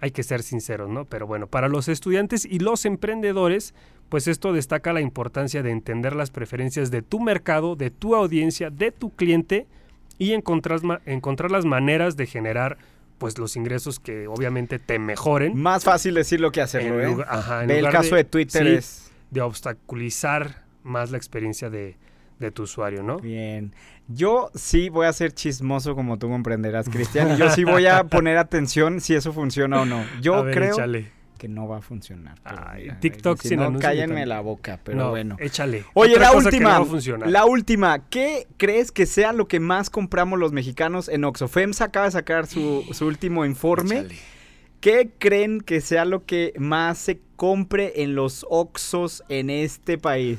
[0.00, 1.06] hay que ser sinceros, ¿no?
[1.06, 3.74] Pero bueno, para los estudiantes y los emprendedores,
[4.08, 8.70] pues esto destaca la importancia de entender las preferencias de tu mercado, de tu audiencia,
[8.70, 9.66] de tu cliente
[10.16, 12.78] y encontrar, encontrar las maneras de generar
[13.18, 15.56] pues los ingresos que obviamente te mejoren.
[15.60, 17.10] Más fácil decirlo que hacerlo, En ¿eh?
[17.10, 19.12] lugar- ajá, en el caso de, Twitter sí, es...
[19.30, 21.96] de obstaculizar más la experiencia de,
[22.38, 23.18] de tu usuario, ¿no?
[23.18, 23.74] Bien.
[24.06, 27.32] Yo sí voy a ser chismoso como tú comprenderás, Cristian.
[27.32, 30.02] Y yo sí voy a poner atención si eso funciona o no.
[30.22, 31.12] Yo A ver, creo échale.
[31.38, 32.38] Que no va a funcionar.
[32.42, 35.36] pero Ay, mira, TikTok si sin no, cállenme la boca, pero No, bueno.
[35.40, 35.84] Échale.
[35.94, 40.38] Oye, Otra la última, no la última, ¿qué crees que sea lo que más compramos
[40.38, 41.48] los mexicanos en Oxxo?
[41.48, 44.00] FEMSA acaba de sacar su, su último informe.
[44.00, 44.16] Échale.
[44.80, 50.38] ¿Qué creen que sea lo que más se compre en los Oxxos en este país?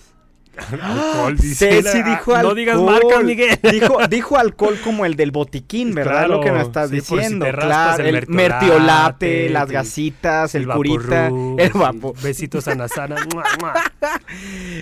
[0.82, 2.43] Alcohol, dice Ceci dijo alcohol.
[2.43, 3.60] No digas marca, Miguel.
[3.72, 6.12] Dijo, dijo alcohol como el del botiquín, ¿verdad?
[6.26, 7.45] Claro, lo que nos estás sí, si diciendo.
[7.52, 12.13] claro, el el mertiolate, las el- gasitas, el, curita, vaporru, el sí, vapo.
[12.22, 13.15] Besitos a Nazana.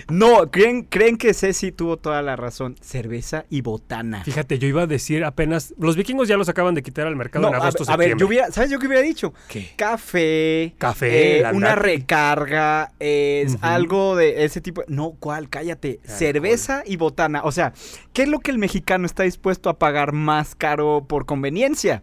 [0.08, 2.76] No, ¿creen, creen que Ceci tuvo toda la razón.
[2.80, 4.24] Cerveza y botana.
[4.24, 5.74] Fíjate, yo iba a decir apenas.
[5.78, 8.26] Los vikingos ya los acaban de quitar al mercado No, en agosto, a ver, yo
[8.26, 9.32] hubiera, ¿sabes yo qué hubiera dicho?
[9.48, 9.72] ¿Qué?
[9.76, 14.82] Café, Café, eh, el una recarga, es algo de ese tipo.
[14.88, 15.48] No, ¿cuál?
[15.68, 16.00] Cállate.
[16.02, 16.18] Alcohol.
[16.18, 17.42] Cerveza y botana.
[17.44, 17.72] O sea,
[18.12, 22.02] ¿qué es lo que el mexicano está dispuesto a pagar más caro por conveniencia?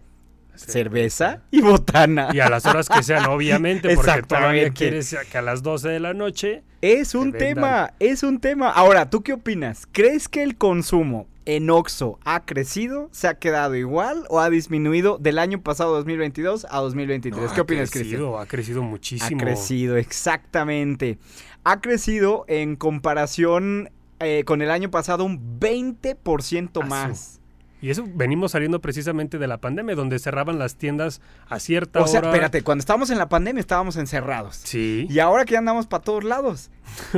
[0.55, 2.29] Cerveza y botana.
[2.33, 5.99] Y a las horas que sean, obviamente, porque todavía quieres que a las 12 de
[5.99, 6.63] la noche.
[6.81, 8.69] Es un Te tema, es un tema.
[8.69, 9.87] Ahora, ¿tú qué opinas?
[9.91, 15.17] ¿Crees que el consumo en Oxxo ha crecido, se ha quedado igual o ha disminuido
[15.17, 17.43] del año pasado 2022 a 2023?
[17.43, 18.19] No, ¿Qué ha opinas, Cristian?
[18.19, 19.39] crecido, Ha crecido muchísimo.
[19.41, 21.17] Ha crecido, exactamente.
[21.65, 26.83] Ha crecido en comparación eh, con el año pasado un 20% Asu.
[26.89, 27.41] más.
[27.81, 32.07] Y eso venimos saliendo precisamente de la pandemia, donde cerraban las tiendas a cierta O
[32.07, 32.29] sea, hora.
[32.29, 34.55] espérate, cuando estábamos en la pandemia estábamos encerrados.
[34.55, 35.05] Sí.
[35.09, 36.71] Y ahora que ya andamos para todos lados.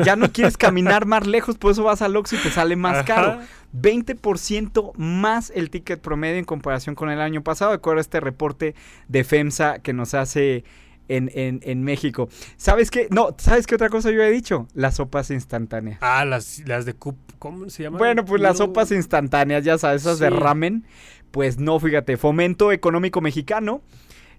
[0.04, 2.96] Ya no quieres caminar más lejos, por eso vas al Oxxo y te sale más
[2.98, 3.06] Ajá.
[3.06, 3.40] caro.
[3.80, 8.20] 20% más el ticket promedio en comparación con el año pasado, de acuerdo a este
[8.20, 8.76] reporte
[9.08, 10.64] de FEMSA que nos hace
[11.08, 12.30] en, en- en México.
[12.58, 13.08] ¿Sabes qué?
[13.12, 14.68] No, ¿sabes qué otra cosa yo he dicho?
[14.74, 15.98] Las sopas instantáneas.
[16.02, 17.98] Ah, las, las de Cup, ¿cómo se llama?
[17.98, 20.86] Bueno, pues las sopas instantáneas, ya sabes, esas de ramen.
[21.32, 23.82] Pues no, fíjate, fomento económico mexicano.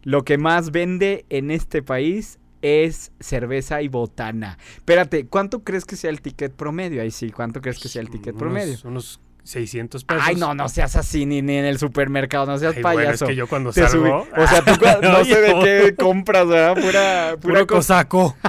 [0.03, 4.59] Lo que más vende en este país es cerveza y botana.
[4.77, 7.03] Espérate, ¿cuánto crees que sea el ticket promedio?
[7.03, 8.77] Ahí sí, ¿cuánto crees que sea el ticket Unos- promedio?
[8.85, 10.23] Unos 600 pesos.
[10.27, 13.25] Ay, no, no seas así, ni, ni en el supermercado, no seas Ay, bueno, payaso.
[13.25, 14.27] es que yo cuando Te salgo...
[14.27, 16.75] subí- O sea, tú no sé de qué compras, ¿verdad?
[16.75, 18.07] Pura, pura Puro cosa.
[18.09, 18.37] cosaco.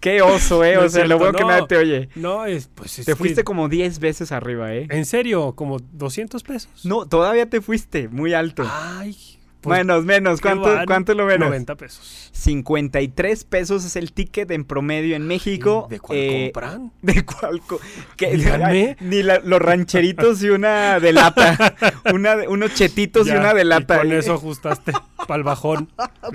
[0.00, 0.74] Qué oso, ¿eh?
[0.76, 2.08] No o sea, lo bueno que nadie te oye.
[2.14, 4.86] No, es, pues es Te que- fuiste como 10 veces arriba, ¿eh?
[4.90, 6.70] En serio, como 200 pesos.
[6.84, 8.64] No, todavía te fuiste muy alto.
[8.70, 9.16] Ay,
[9.64, 10.40] Pues, menos, menos.
[10.40, 10.70] ¿qué ¿Cuánto?
[10.86, 11.48] ¿Cuánto lo menos?
[11.48, 12.30] 90 pesos.
[12.32, 15.86] 53 pesos es el ticket en promedio en México.
[15.90, 16.92] ¿De cuál Eh, compran?
[17.02, 17.60] ¿De cuál?
[17.62, 17.80] co-
[18.16, 21.74] que- Ni la- los rancheritos y una de lata.
[22.14, 23.98] Una de- unos chetitos y una de lata.
[23.98, 24.92] con eso ajustaste
[25.26, 25.88] pa'l bajón.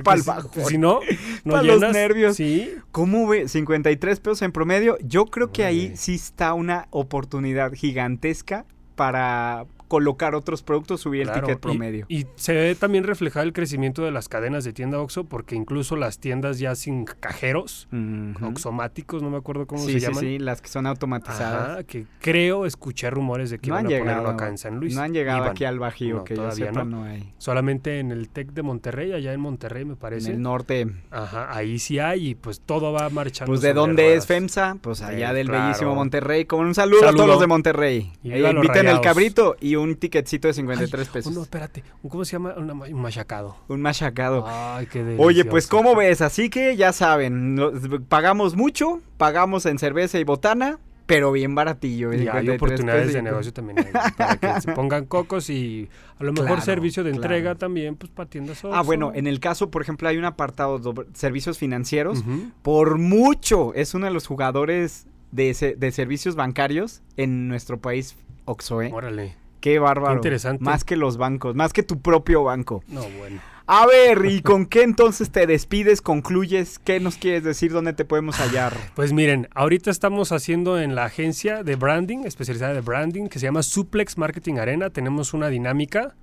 [0.04, 0.66] Pa'l si- bajón.
[0.66, 1.00] Si no,
[1.44, 2.36] no Pa' los nervios.
[2.36, 2.74] Sí.
[2.92, 3.48] ¿Cómo ve?
[3.48, 4.98] 53 pesos en promedio.
[5.02, 8.66] Yo creo que ahí sí está una oportunidad gigantesca
[8.96, 12.06] para colocar otros productos, subir el ticket promedio.
[12.08, 15.98] Y, se ve también reflejado el crecimiento de las cadenas de tienda Oxxo, porque incluso
[15.98, 18.46] las tiendas ya sin cajeros, Ujú.
[18.46, 20.20] oxomáticos, no me acuerdo cómo sí, se sí, llaman.
[20.22, 21.70] sí, las que son automatizadas.
[21.72, 24.58] Ajá, que creo escuché rumores de que no han iban a ponerlo llegado acá en
[24.58, 24.96] San Luis.
[24.96, 25.50] No han llegado Iban.
[25.52, 26.98] aquí al Bajío, No, que yo todavía sepa, no.
[27.00, 27.34] no, hay.
[27.40, 30.32] Solamente en el TEC de Monterrey, allá en Monterrey me En parece.
[30.32, 30.88] el norte.
[31.12, 33.50] Ajá, ahí sí hay y pues todo va marchando.
[33.52, 34.28] Pues de dónde es.
[34.28, 35.64] FEMSA, pues allá Sí, del claro.
[35.66, 36.46] bellísimo Monterrey.
[36.46, 38.12] Como un saludo, a todos los de Monterrey.
[38.22, 41.32] Y Eh, inviten el cabrito y un ticketcito de 53 Ay, pesos.
[41.32, 42.54] uno, espérate, ¿cómo se llama?
[42.58, 43.56] Una un machacado.
[43.68, 44.46] Un machacado.
[44.48, 45.70] Ay, qué Oye, pues delicioso.
[45.70, 46.22] ¿cómo ves?
[46.22, 47.72] Así que ya saben, no-
[48.08, 52.14] pagamos mucho, pagamos en cerveza y botana, pero bien baratillo.
[52.14, 55.90] Y hay 53 oportunidades de negocio también ahí, para que se pongan cocos y
[56.20, 57.58] a lo mejor Claro, servicio de entrega claro.
[57.58, 58.84] también, pues para tiendas Ah, Oxxo.
[58.84, 62.24] bueno, en el caso, por ejemplo, hay un apartado de servicios financieros.
[62.62, 68.16] Por mucho es uno de los jugadores de, se- de servicios bancarios en nuestro país,
[68.46, 68.92] Oxoe.
[68.94, 69.36] Órale.
[69.60, 70.14] Qué bárbaro.
[70.14, 70.64] Qué interesante.
[70.64, 72.84] Más que los bancos, más que tu propio banco.
[72.88, 73.42] No, bueno.
[73.72, 76.80] A ver, ¿y con qué entonces te despides, concluyes?
[76.80, 77.72] ¿Qué nos quieres decir?
[77.72, 78.76] ¿Dónde te podemos hallar?
[78.96, 83.46] Pues miren, ahorita estamos haciendo en la agencia de branding, especializada de branding, que se
[83.46, 84.90] llama Suplex Marketing Arena.
[84.90, 86.16] Tenemos una dinámica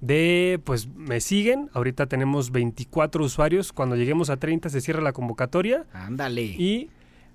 [0.00, 1.70] de, pues me siguen.
[1.72, 3.72] Ahorita tenemos 24 usuarios.
[3.72, 5.86] Cuando lleguemos a 30 se cierra la convocatoria.
[5.92, 6.42] Ándale.
[6.42, 6.90] Y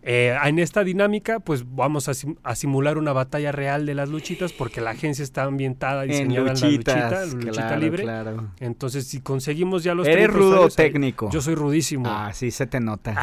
[0.09, 4.07] eh, en esta dinámica, pues vamos a, sim- a simular una batalla real de las
[4.07, 7.81] luchitas, porque la agencia está ambientada, en diseñada en la luchita, luchitas, la luchita claro,
[7.81, 8.03] libre.
[8.03, 8.51] claro.
[8.61, 11.29] Entonces, si conseguimos ya los Eres 30 rudo técnico.
[11.29, 12.05] Yo soy rudísimo.
[12.07, 13.15] Ah, sí, se te nota.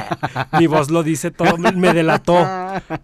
[0.58, 2.46] Mi voz lo dice todo, me- delató.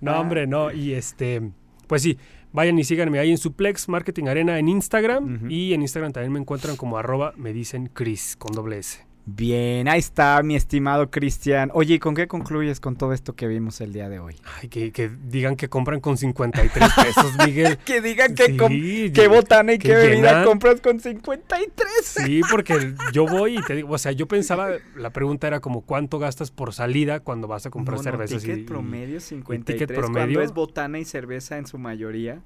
[0.01, 0.73] No, hombre, no.
[0.73, 1.43] Y este,
[1.87, 2.17] pues sí,
[2.53, 5.51] vayan y síganme ahí en Suplex Marketing Arena en Instagram.
[5.51, 9.05] Y en Instagram también me encuentran como arroba me dicen Chris con doble S.
[9.31, 11.71] Bien, ahí está, mi estimado Cristian.
[11.75, 14.37] Oye, ¿y con qué concluyes con todo esto que vimos el día de hoy?
[14.59, 17.77] Ay, que, que digan que compran con 53 pesos, Miguel.
[17.85, 21.89] Que digan que, Sí, qué botana y que qué bebida compras con 53.
[22.03, 25.83] Sí, porque yo voy y te digo, o sea, yo pensaba, la pregunta era como
[25.83, 28.41] cuánto gastas por salida cuando vas a comprar No, no, cervezas.
[28.43, 30.41] ticket y- y- promedio 53 cuando promedio.
[30.41, 32.41] es botana y cerveza en su mayoría.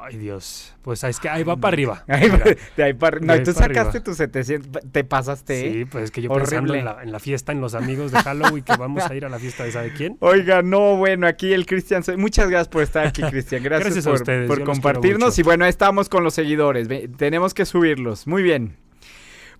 [0.00, 0.74] Ay, Dios.
[0.82, 2.04] Pues es que ahí va para arriba.
[2.08, 2.42] Mira.
[2.76, 5.60] de ahí para- De No, ahí tú para sacaste tus 700, te pasaste.
[5.68, 5.72] ¿eh?
[5.72, 6.78] Sí, pues es que yo pensando Horrible.
[6.80, 9.28] en la, en la fiesta, en los amigos de Halloween, que vamos a ir a
[9.28, 10.16] la fiesta de ¿sabe quién?
[10.20, 12.02] Oiga, no, bueno, aquí el Cristian.
[12.18, 13.62] Muchas gracias por estar aquí, Cristian.
[13.64, 15.38] Gracias, Gracias a por, ustedes, por yo compartirnos.
[15.38, 16.88] Y bueno, ahí estamos con los seguidores.
[16.88, 18.26] Ve- Tenemos que subirlos.
[18.26, 18.76] Muy bien.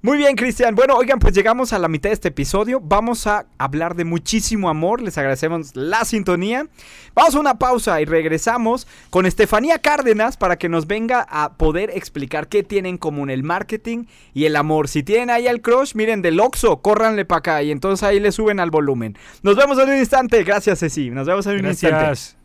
[0.04, 0.74] Muy bien, Cristian.
[0.74, 2.80] Bueno, oigan, pues llegamos a la mitad de este episodio.
[2.80, 5.00] Vamos a hablar de muchísimo amor.
[5.00, 6.66] Les agradecemos la sintonía.
[7.14, 11.90] Vamos a una pausa y regresamos con Estefanía Cárdenas para que nos venga a poder
[11.94, 14.88] explicar qué tienen en común el marketing y el amor.
[14.88, 18.32] Si tienen ahí el crush, miren, del Oxxo, córranle para acá y entonces ahí le
[18.32, 19.16] suben al volumen.
[19.44, 20.42] Nos vemos en un instante.
[20.42, 21.10] Gracias, Ceci.
[21.10, 21.96] Nos vemos en un instante.
[21.96, 22.36] Gracias.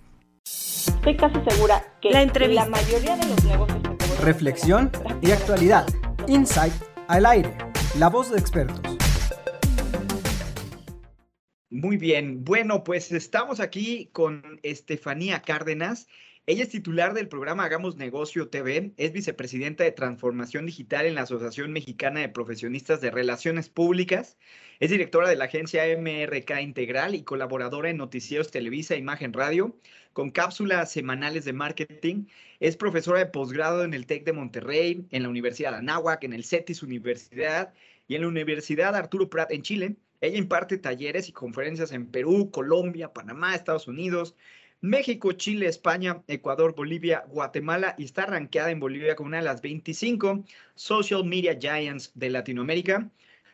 [0.46, 2.66] Estoy casi segura que La entrevista.
[2.66, 3.80] la mayoría de los negocios
[4.22, 4.92] Reflexión
[5.24, 5.88] y actualidad.
[6.28, 6.74] Insight
[7.08, 7.56] al aire.
[7.98, 8.80] La voz de expertos.
[11.70, 16.08] Muy bien, bueno, pues estamos aquí con Estefanía Cárdenas.
[16.46, 21.24] Ella es titular del programa Hagamos Negocio TV, es vicepresidenta de Transformación Digital en la
[21.24, 24.38] Asociación Mexicana de Profesionistas de Relaciones Públicas,
[24.80, 29.76] es directora de la agencia MRK Integral y colaboradora en Noticieros Televisa e Imagen Radio,
[30.18, 32.26] con cápsulas semanales de marketing,
[32.60, 36.34] es profesora de posgrado en el TEC de Monterrey, en la Universidad de Anáhuac, en
[36.34, 37.72] el CETIS Universidad
[38.08, 39.96] y en la Universidad Arturo Prat en Chile.
[40.20, 44.36] Ella imparte talleres y conferencias en Perú, Colombia, Panamá, Estados Unidos,
[44.82, 49.62] México, Chile, España, Ecuador, Bolivia, Guatemala y está rankeada en Bolivia como una de las
[49.62, 53.08] 25 social media giants de Latinoamérica.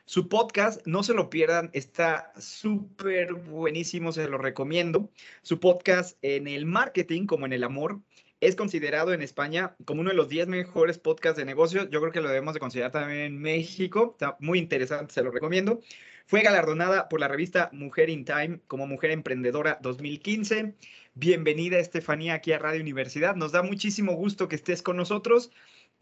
[0.06, 5.10] Su podcast, no se lo pierdan, está súper buenísimo, se lo recomiendo.
[5.44, 8.02] Su podcast en el marketing como en el amor
[8.42, 11.90] es considerado en España como uno de los 10 mejores podcasts de negocios.
[11.90, 14.10] Yo creo que lo debemos de considerar también en México.
[14.12, 15.80] Está muy interesante, se lo recomiendo.
[16.26, 20.76] Fue galardonada por la revista Mujer in Time como Mujer Emprendedora 2015.
[21.14, 23.38] Bienvenida, Estefanía, aquí a Radio Universidad.
[23.38, 25.52] Nos da muchísimo gusto que estés con nosotros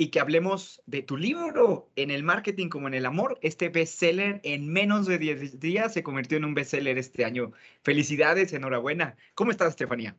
[0.01, 3.37] y que hablemos de tu libro, En el marketing como en el amor.
[3.43, 7.51] Este bestseller en menos de 10 días se convirtió en un bestseller este año.
[7.83, 9.15] Felicidades, enhorabuena.
[9.35, 10.15] ¿Cómo estás, Estefanía?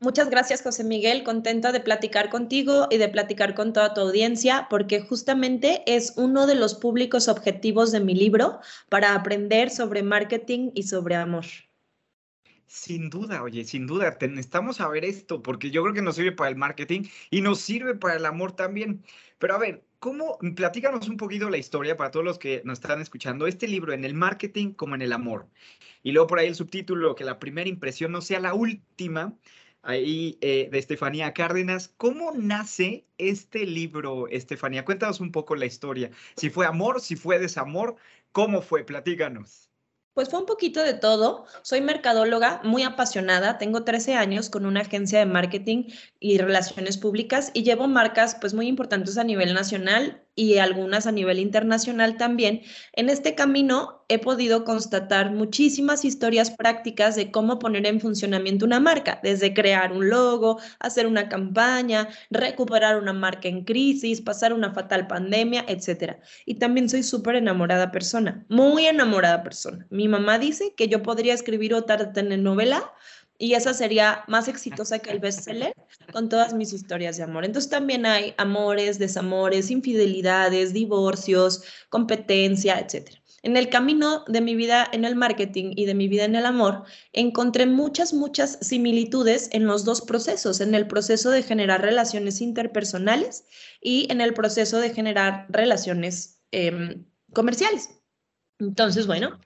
[0.00, 1.22] Muchas gracias, José Miguel.
[1.22, 6.48] Contenta de platicar contigo y de platicar con toda tu audiencia, porque justamente es uno
[6.48, 11.44] de los públicos objetivos de mi libro para aprender sobre marketing y sobre amor.
[12.72, 16.50] Sin duda, oye, sin duda, necesitamos saber esto, porque yo creo que nos sirve para
[16.50, 19.04] el marketing y nos sirve para el amor también.
[19.38, 20.38] Pero a ver, ¿cómo?
[20.54, 24.04] Platícanos un poquito la historia para todos los que nos están escuchando, este libro en
[24.04, 25.48] el marketing como en el amor.
[26.04, 29.36] Y luego por ahí el subtítulo, que la primera impresión no sea la última,
[29.82, 31.92] ahí eh, de Estefanía Cárdenas.
[31.96, 34.84] ¿Cómo nace este libro, Estefanía?
[34.84, 36.10] Cuéntanos un poco la historia.
[36.36, 37.96] Si fue amor, si fue desamor,
[38.32, 38.84] ¿cómo fue?
[38.84, 39.69] Platícanos.
[40.14, 41.46] Pues fue un poquito de todo.
[41.62, 43.58] Soy mercadóloga muy apasionada.
[43.58, 45.84] Tengo 13 años con una agencia de marketing
[46.18, 51.12] y relaciones públicas y llevo marcas pues muy importantes a nivel nacional y algunas a
[51.12, 52.62] nivel internacional también.
[52.92, 58.80] En este camino he podido constatar muchísimas historias prácticas de cómo poner en funcionamiento una
[58.80, 64.72] marca, desde crear un logo, hacer una campaña, recuperar una marca en crisis, pasar una
[64.72, 66.20] fatal pandemia, etcétera.
[66.46, 69.86] Y también soy súper enamorada persona, muy enamorada persona.
[69.90, 72.92] Mi mamá dice que yo podría escribir otra telenovela
[73.40, 75.72] y esa sería más exitosa que el bestseller
[76.12, 77.46] con todas mis historias de amor.
[77.46, 83.18] Entonces también hay amores, desamores, infidelidades, divorcios, competencia, etcétera.
[83.42, 86.44] En el camino de mi vida en el marketing y de mi vida en el
[86.44, 92.42] amor, encontré muchas, muchas similitudes en los dos procesos, en el proceso de generar relaciones
[92.42, 93.46] interpersonales
[93.80, 97.88] y en el proceso de generar relaciones eh, comerciales.
[98.58, 99.40] Entonces, bueno,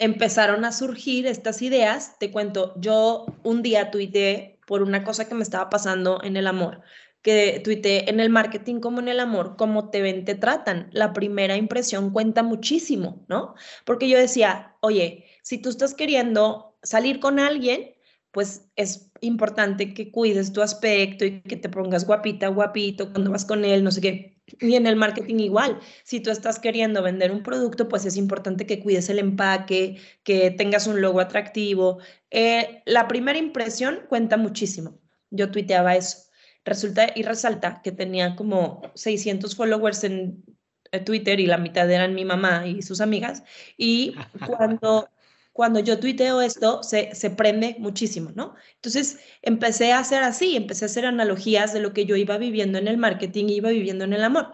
[0.00, 2.18] empezaron a surgir estas ideas.
[2.18, 6.46] Te cuento, yo un día tuiteé por una cosa que me estaba pasando en el
[6.46, 6.80] amor,
[7.22, 10.88] que tuiteé en el marketing como en el amor, como te ven, te tratan.
[10.92, 13.54] La primera impresión cuenta muchísimo, ¿no?
[13.84, 17.94] Porque yo decía, oye, si tú estás queriendo salir con alguien,
[18.30, 23.44] pues es importante que cuides tu aspecto y que te pongas guapita, guapito cuando vas
[23.44, 24.40] con él, no sé qué.
[24.60, 28.66] Y en el marketing igual, si tú estás queriendo vender un producto, pues es importante
[28.66, 31.98] que cuides el empaque, que tengas un logo atractivo.
[32.30, 34.98] Eh, la primera impresión cuenta muchísimo.
[35.30, 36.30] Yo tuiteaba eso.
[36.64, 40.44] Resulta y resalta que tenía como 600 followers en
[40.92, 43.42] eh, Twitter y la mitad eran mi mamá y sus amigas.
[43.76, 44.14] Y
[44.46, 45.08] cuando
[45.52, 48.54] cuando yo tuiteo esto, se, se, prende muchísimo, ¿no?
[48.76, 52.78] Entonces, empecé a hacer así, empecé a hacer analogías de lo que yo iba viviendo
[52.78, 54.52] en el marketing y iba viviendo en el amor.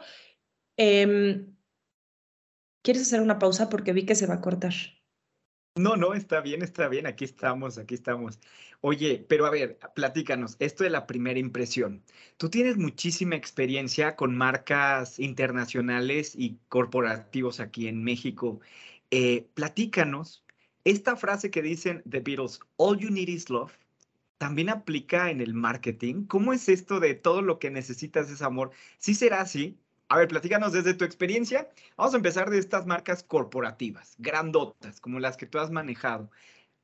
[0.77, 1.47] Eh,
[2.83, 3.69] ¿Quieres hacer una pausa?
[3.69, 4.73] Porque vi que se va a cortar.
[5.77, 8.41] No, no, está bien, está bien, aquí estamos, aquí estamos.
[8.81, 12.03] Oye, pero a ver, platícanos, esto de la primera impresión.
[12.39, 18.61] Tú tienes muchísima experiencia con marcas internacionales y corporativos aquí en México.
[19.11, 20.46] Eh, platícanos,
[20.87, 23.73] esta frase que dicen The Beatles, All You Need Is Love,
[24.39, 26.27] también aplica en el marketing.
[26.27, 28.71] ¿Cómo es esto de todo lo que necesitas es amor?
[28.99, 29.77] ¿Sí será así?
[30.09, 31.69] A ver, platícanos desde tu experiencia.
[31.97, 36.31] Vamos a empezar de estas marcas corporativas, grandotas, como las que tú has manejado.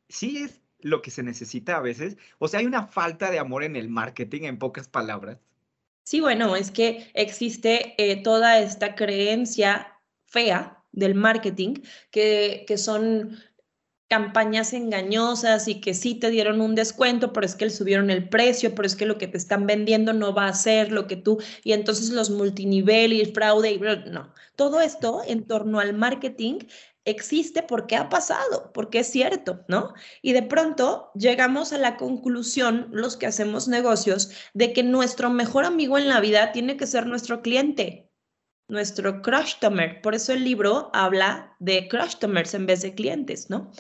[0.09, 2.17] ¿Sí es lo que se necesita a veces?
[2.41, 5.39] O sea, hay una falta de amor en el marketing, en pocas palabras.
[6.03, 11.75] Sí, bueno, es que existe eh, toda esta creencia fea del marketing
[12.11, 13.39] que, que son
[14.13, 18.29] campañas engañosas y que sí te dieron un descuento, pero es que le subieron el
[18.29, 21.17] precio, pero es que lo que te están vendiendo no va a ser lo que
[21.17, 25.95] tú, y entonces los multinivel y el fraude, y no, todo esto en torno al
[25.95, 26.59] marketing
[27.07, 29.95] existe porque ha pasado, porque es cierto, ¿no?
[30.21, 35.65] Y de pronto llegamos a la conclusión, los que hacemos negocios, de que nuestro mejor
[35.65, 38.11] amigo en la vida tiene que ser nuestro cliente,
[38.69, 40.03] nuestro customer.
[40.03, 43.73] Por eso el libro habla de customers en vez de clientes, ¿no?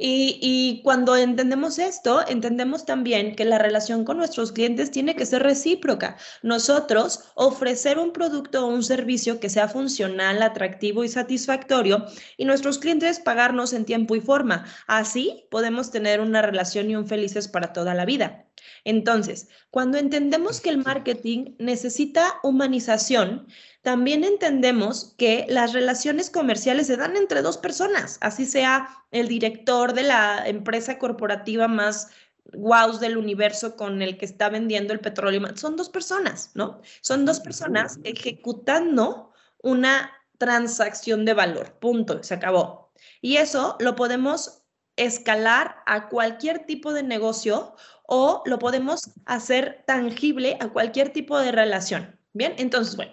[0.00, 5.42] Y, cuando entendemos esto, entendemos también que la relación con nuestros clientes tiene que ser
[5.42, 6.16] recíproca.
[6.42, 12.06] Nosotros ofrecer un producto o un servicio que sea funcional, atractivo y satisfactorio
[12.36, 14.66] y nuestros clientes pagarnos en tiempo y forma.
[14.86, 18.44] Así podemos tener una relación y un felices para toda la vida.
[18.84, 23.46] Entonces, cuando entendemos que el marketing necesita humanización,
[23.88, 29.94] también entendemos que las relaciones comerciales se dan entre dos personas, así sea el director
[29.94, 32.10] de la empresa corporativa más
[32.52, 35.40] wow del universo con el que está vendiendo el petróleo.
[35.56, 36.82] Son dos personas, ¿no?
[37.00, 41.72] Son dos personas ejecutando una transacción de valor.
[41.80, 42.92] Punto, se acabó.
[43.22, 44.64] Y eso lo podemos
[44.96, 51.52] escalar a cualquier tipo de negocio o lo podemos hacer tangible a cualquier tipo de
[51.52, 52.18] relación.
[52.34, 53.12] Bien, entonces, bueno,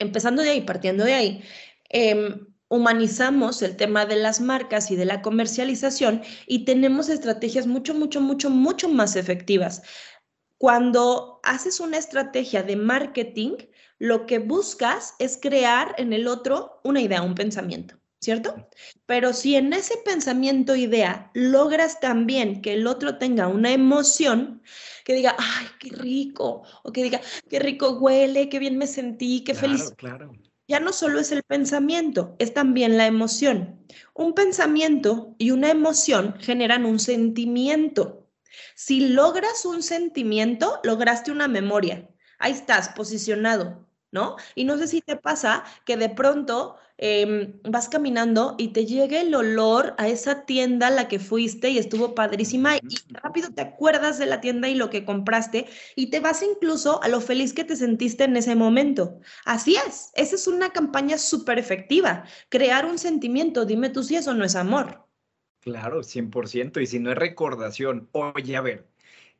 [0.00, 1.44] empezando de ahí, partiendo de ahí,
[1.90, 7.94] eh, humanizamos el tema de las marcas y de la comercialización y tenemos estrategias mucho,
[7.94, 9.82] mucho, mucho, mucho más efectivas.
[10.58, 13.52] cuando haces una estrategia de marketing,
[13.98, 18.68] lo que buscas es crear en el otro una idea, un pensamiento, ¿cierto?
[19.06, 24.62] Pero si en ese pensamiento, idea, logras también que el otro tenga una emoción,
[25.10, 29.42] que diga, ay, qué rico, o que diga, qué rico huele, qué bien me sentí,
[29.42, 29.92] qué feliz.
[29.96, 30.30] Claro.
[30.68, 33.84] Ya no solo es el pensamiento, es también la emoción.
[34.14, 38.28] Un pensamiento y una emoción generan un sentimiento.
[38.76, 42.08] Si logras un sentimiento, lograste una memoria.
[42.38, 43.88] Ahí estás, posicionado.
[44.12, 44.36] ¿no?
[44.54, 49.20] Y no sé si te pasa que de pronto em, vas caminando y te llega
[49.20, 53.62] el olor a esa tienda a la que fuiste y estuvo padrísima y rápido te
[53.62, 57.54] acuerdas de la tienda y lo que compraste y te vas incluso a lo feliz
[57.54, 59.18] que te sentiste en ese momento.
[59.46, 64.34] Así es, esa es una campaña súper efectiva, crear un sentimiento, dime tú si eso
[64.34, 65.06] no es amor.
[65.60, 68.89] Claro, 100%, y si no es recordación, oye, a ver,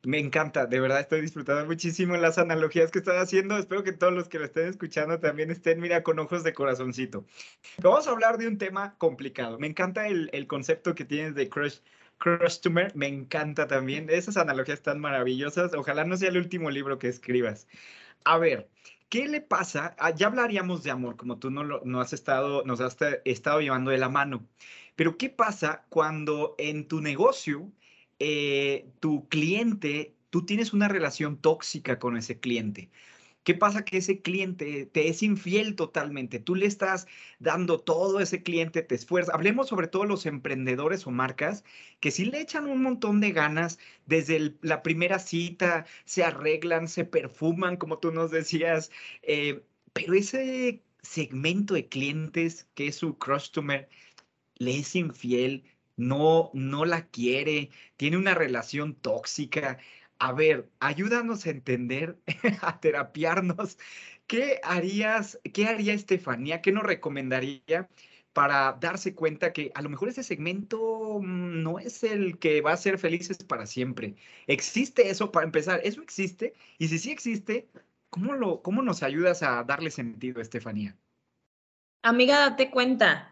[0.03, 3.57] me encanta, de verdad estoy disfrutando muchísimo las analogías que estás haciendo.
[3.57, 7.25] Espero que todos los que lo estén escuchando también estén, mira, con ojos de corazoncito.
[7.77, 9.59] Vamos a hablar de un tema complicado.
[9.59, 11.79] Me encanta el, el concepto que tienes de crush,
[12.21, 14.09] customer, me encanta también.
[14.09, 15.73] Esas analogías están maravillosas.
[15.73, 17.67] Ojalá no sea el último libro que escribas.
[18.23, 18.69] A ver,
[19.09, 19.95] ¿qué le pasa?
[19.99, 23.61] Ah, ya hablaríamos de amor, como tú no, lo, no has estado, nos has estado
[23.61, 24.47] llevando de la mano.
[24.95, 27.71] Pero ¿qué pasa cuando en tu negocio
[28.23, 32.91] eh, tu cliente, tú tienes una relación tóxica con ese cliente.
[33.43, 33.83] ¿Qué pasa?
[33.83, 36.37] Que ese cliente te es infiel totalmente.
[36.37, 37.07] Tú le estás
[37.39, 39.33] dando todo a ese cliente, te esfuerzas.
[39.33, 41.63] Hablemos sobre todo los emprendedores o marcas
[41.99, 47.05] que sí le echan un montón de ganas desde la primera cita, se arreglan, se
[47.05, 48.91] perfuman, como tú nos decías.
[49.23, 49.63] Eh,
[49.93, 53.89] pero ese segmento de clientes que es su customer
[54.57, 55.63] le es infiel,
[55.97, 59.79] no, no la quiere, tiene una relación tóxica.
[60.19, 62.19] A ver, ayúdanos a entender,
[62.61, 63.77] a terapiarnos.
[64.27, 66.61] ¿Qué harías, qué haría Estefanía?
[66.61, 67.89] ¿Qué nos recomendaría
[68.33, 72.77] para darse cuenta que a lo mejor ese segmento no es el que va a
[72.77, 74.15] ser felices para siempre?
[74.47, 75.81] ¿Existe eso para empezar?
[75.83, 76.53] ¿Eso existe?
[76.77, 77.67] Y si sí existe,
[78.09, 80.97] ¿cómo, lo, cómo nos ayudas a darle sentido, Estefanía?
[82.03, 83.30] Amiga, date cuenta,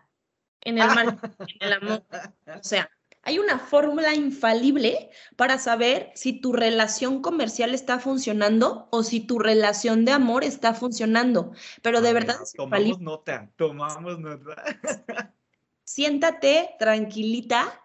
[0.62, 2.04] en el en el amor.
[2.60, 2.90] O sea,
[3.22, 9.40] hay una fórmula infalible para saber si tu relación comercial está funcionando o si tu
[9.40, 11.52] relación de amor está funcionando.
[11.82, 14.64] Pero de verdad Tomamos nota, tomamos nota.
[15.84, 17.84] Siéntate tranquilita,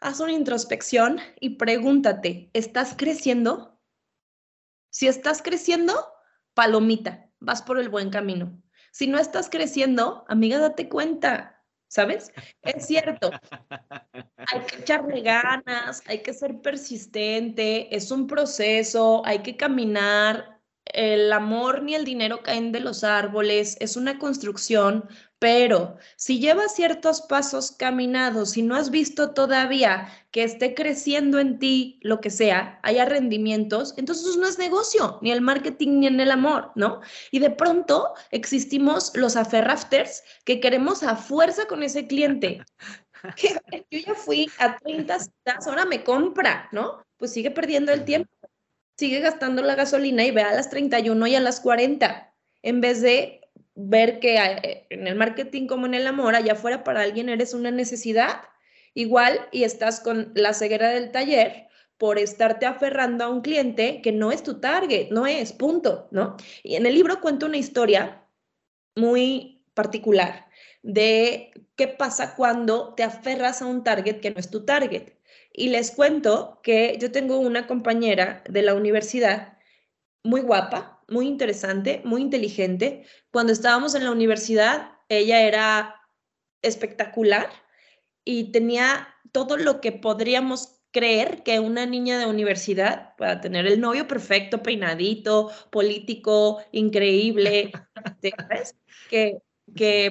[0.00, 3.80] haz una introspección y pregúntate, ¿estás creciendo?
[4.90, 6.12] Si estás creciendo,
[6.54, 8.62] palomita, vas por el buen camino.
[8.92, 11.55] Si no estás creciendo, amiga, date cuenta,
[11.88, 12.32] ¿sabes?
[12.62, 13.30] Es cierto.
[14.52, 20.60] Hay que echarle ganas, hay que ser persistente, es un proceso, hay que caminar.
[20.84, 25.08] El amor ni el dinero caen de los árboles, es una construcción,
[25.38, 31.58] pero si llevas ciertos pasos caminados y no has visto todavía que esté creciendo en
[31.58, 36.20] ti lo que sea, haya rendimientos, entonces no es negocio, ni el marketing ni en
[36.20, 37.00] el amor, ¿no?
[37.30, 42.64] Y de pronto existimos los aferrafters que queremos a fuerza con ese cliente.
[43.90, 47.02] yo ya fui a 30 citas, ahora me compra, ¿no?
[47.16, 48.30] Pues sigue perdiendo el tiempo,
[48.96, 53.02] sigue gastando la gasolina y ve a las 31 y a las 40, en vez
[53.02, 53.45] de
[53.76, 57.54] ver que eh, en el marketing como en el amor, allá afuera para alguien eres
[57.54, 58.40] una necesidad,
[58.94, 61.68] igual y estás con la ceguera del taller
[61.98, 66.36] por estarte aferrando a un cliente que no es tu target, no es, punto, ¿no?
[66.62, 68.26] Y en el libro cuento una historia
[68.94, 70.46] muy particular
[70.82, 75.14] de qué pasa cuando te aferras a un target que no es tu target.
[75.52, 79.58] Y les cuento que yo tengo una compañera de la universidad
[80.22, 83.04] muy guapa, muy interesante, muy inteligente.
[83.30, 85.94] Cuando estábamos en la universidad, ella era
[86.62, 87.48] espectacular
[88.24, 93.66] y tenía todo lo que podríamos creer que una niña de universidad para tener.
[93.66, 97.70] El novio perfecto, peinadito, político, increíble,
[99.10, 99.38] que,
[99.74, 100.10] que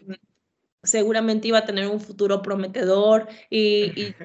[0.83, 4.15] seguramente iba a tener un futuro prometedor y, y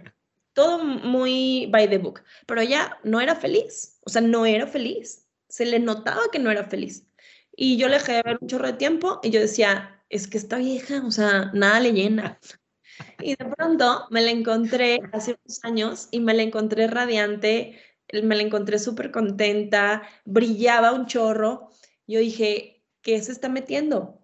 [0.52, 5.29] todo muy by the book, pero ella no era feliz, o sea, no era feliz
[5.50, 7.06] se le notaba que no era feliz.
[7.54, 10.38] Y yo le dejé de ver un chorro de tiempo y yo decía, es que
[10.38, 12.38] está vieja, o sea, nada le llena.
[13.22, 17.80] Y de pronto me la encontré hace unos años y me la encontré radiante,
[18.12, 21.70] me la encontré súper contenta, brillaba un chorro.
[22.06, 24.22] Yo dije, ¿qué se está metiendo?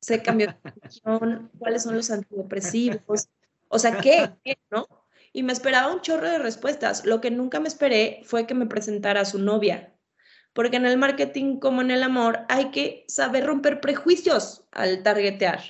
[0.00, 3.28] Se cambió de cuáles son los antidepresivos,
[3.66, 4.30] o sea, ¿qué?
[4.70, 4.86] ¿No?
[5.34, 7.04] y me esperaba un chorro de respuestas.
[7.04, 9.92] Lo que nunca me esperé fue que me presentara a su novia.
[10.54, 15.60] Porque en el marketing como en el amor hay que saber romper prejuicios al targetear.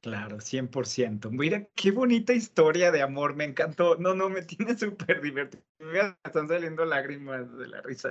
[0.00, 1.32] Claro, 100%.
[1.32, 3.96] Mira, qué bonita historia de amor, me encantó.
[3.96, 5.64] No, no, me tiene súper divertido.
[5.80, 8.10] Me están saliendo lágrimas de la risa.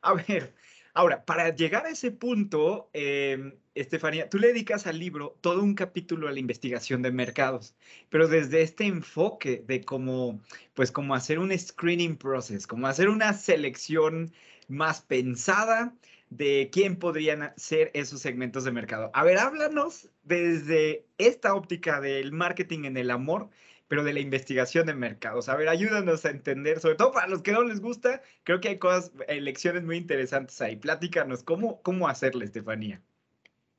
[0.00, 0.54] A ver,
[0.96, 5.74] ahora, para llegar a ese punto, eh, Estefanía, tú le dedicas al libro todo un
[5.74, 7.76] capítulo a la investigación de mercados,
[8.08, 10.40] pero desde este enfoque de cómo,
[10.74, 14.32] pues, cómo hacer un screening process, cómo hacer una selección
[14.68, 15.94] más pensada
[16.30, 19.10] de quién podrían ser esos segmentos de mercado.
[19.12, 23.50] A ver, háblanos desde esta óptica del marketing en el amor,
[23.88, 25.48] pero de la investigación de mercados.
[25.48, 28.68] A ver, ayúdanos a entender, sobre todo para los que no les gusta, creo que
[28.68, 30.76] hay cosas, lecciones muy interesantes ahí.
[30.76, 33.02] Platícanos, ¿cómo, cómo hacerle, Estefanía?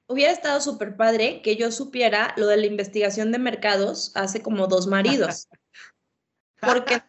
[0.08, 4.68] Hubiera estado súper padre que yo supiera lo de la investigación de mercados hace como
[4.68, 5.50] dos maridos.
[6.62, 7.02] Porque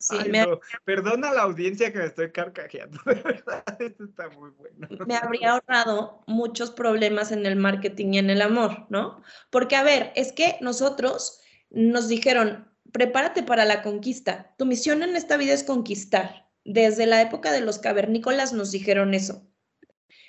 [0.00, 0.46] Sí, me...
[0.84, 4.88] Perdona a la audiencia que me estoy carcajeando, de verdad, esto está muy bueno.
[5.06, 9.22] Me habría ahorrado muchos problemas en el marketing y en el amor, ¿no?
[9.50, 14.54] Porque, a ver, es que nosotros nos dijeron, prepárate para la conquista.
[14.58, 16.48] Tu misión en esta vida es conquistar.
[16.64, 19.46] Desde la época de los cavernícolas nos dijeron eso.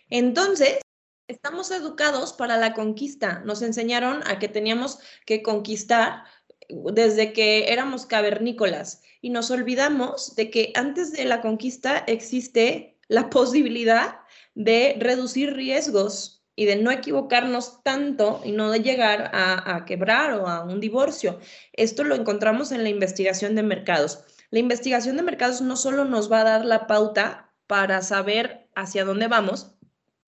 [0.09, 0.79] Entonces,
[1.27, 3.41] estamos educados para la conquista.
[3.45, 6.23] Nos enseñaron a que teníamos que conquistar
[6.69, 13.29] desde que éramos cavernícolas y nos olvidamos de que antes de la conquista existe la
[13.29, 14.19] posibilidad
[14.55, 20.47] de reducir riesgos y de no equivocarnos tanto y no de llegar a, quebrar o
[20.47, 21.39] a un divorcio.
[21.73, 24.23] Esto lo encontramos en la investigación de mercados.
[24.49, 29.05] La investigación de mercados no solo nos va a dar la pauta para saber hacia
[29.05, 29.75] dónde vamos,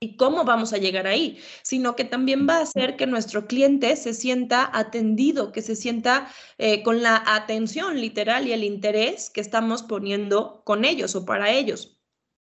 [0.03, 3.95] y cómo vamos a llegar ahí, sino que también va a hacer que nuestro cliente
[3.95, 9.39] se sienta atendido, que se sienta eh, con la atención literal y el interés que
[9.39, 11.93] estamos poniendo con ellos o para ellos.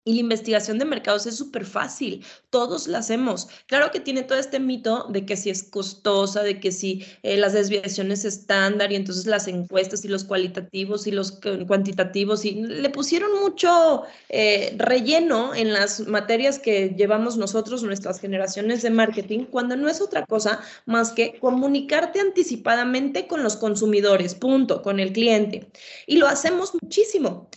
[0.06, 3.48] Y la investigación de mercados es súper fácil, todos la hacemos.
[3.66, 7.36] Claro que tiene todo este mito de que si es costosa, de que si eh,
[7.36, 12.88] las desviaciones estándar y entonces las encuestas y los cualitativos y los cuantitativos y le
[12.90, 19.74] pusieron mucho eh, relleno en las materias que llevamos nosotros, nuestras generaciones de marketing, cuando
[19.74, 25.66] no es otra cosa más que comunicarte anticipadamente con los consumidores, punto, con el cliente.
[26.06, 27.48] Y lo hacemos muchísimo.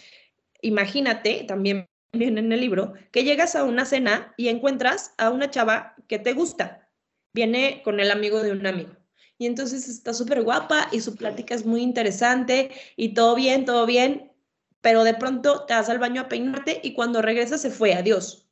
[0.61, 5.49] Imagínate, también viene en el libro, que llegas a una cena y encuentras a una
[5.49, 6.89] chava que te gusta.
[7.33, 8.95] Viene con el amigo de un amigo.
[9.37, 13.85] Y entonces está súper guapa y su plática es muy interesante y todo bien, todo
[13.85, 14.33] bien,
[14.81, 18.49] pero de pronto te vas al baño a peinarte y cuando regresas se fue, adiós.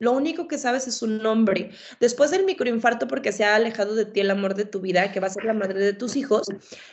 [0.00, 1.70] Lo único que sabes es su nombre.
[2.00, 5.20] Después del microinfarto, porque se ha alejado de ti el amor de tu vida, que
[5.20, 6.46] va a ser la madre de tus hijos,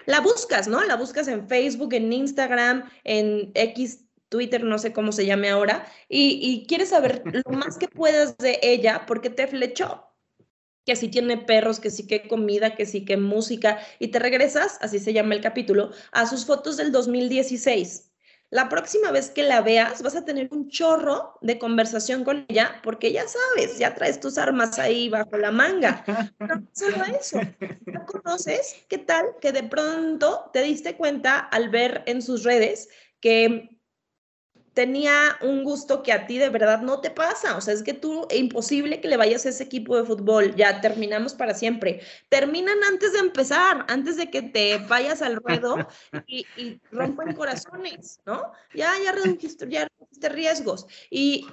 [0.05, 0.83] la buscas, ¿no?
[0.83, 5.85] La buscas en Facebook, en Instagram, en X Twitter, no sé cómo se llame ahora,
[6.09, 10.03] y, quieres saber lo más que puedas de ella porque te flechó.
[10.85, 14.77] Que si tiene perros, que sí que comida, que sí que música, y te regresas,
[14.81, 18.07] así se llama el capítulo, a sus fotos del 2016.
[18.49, 22.79] La próxima vez que la veas, vas a tener un chorro de conversación con ella,
[22.81, 26.05] porque ya sabes, ya traes tus armas ahí bajo la manga.
[26.39, 27.41] No solo eso,
[27.85, 28.77] ¿no conoces?
[28.87, 32.87] ¿Qué tal que de pronto te diste cuenta al ver en sus redes
[33.19, 33.76] que
[34.77, 37.57] tenía un gusto que a ti de verdad no te pasa.
[37.57, 40.53] O sea, es que tú, es imposible que le vayas a ese equipo de fútbol.
[40.55, 42.01] Ya terminamos para siempre.
[42.29, 45.77] Terminan antes de empezar, antes de que te vayas al ruedo
[46.27, 46.45] y,
[46.91, 48.51] rompen corazones, ¿no?
[48.75, 50.85] Ya, ya redujiste, ya redujiste riesgos.
[51.09, 51.47] Y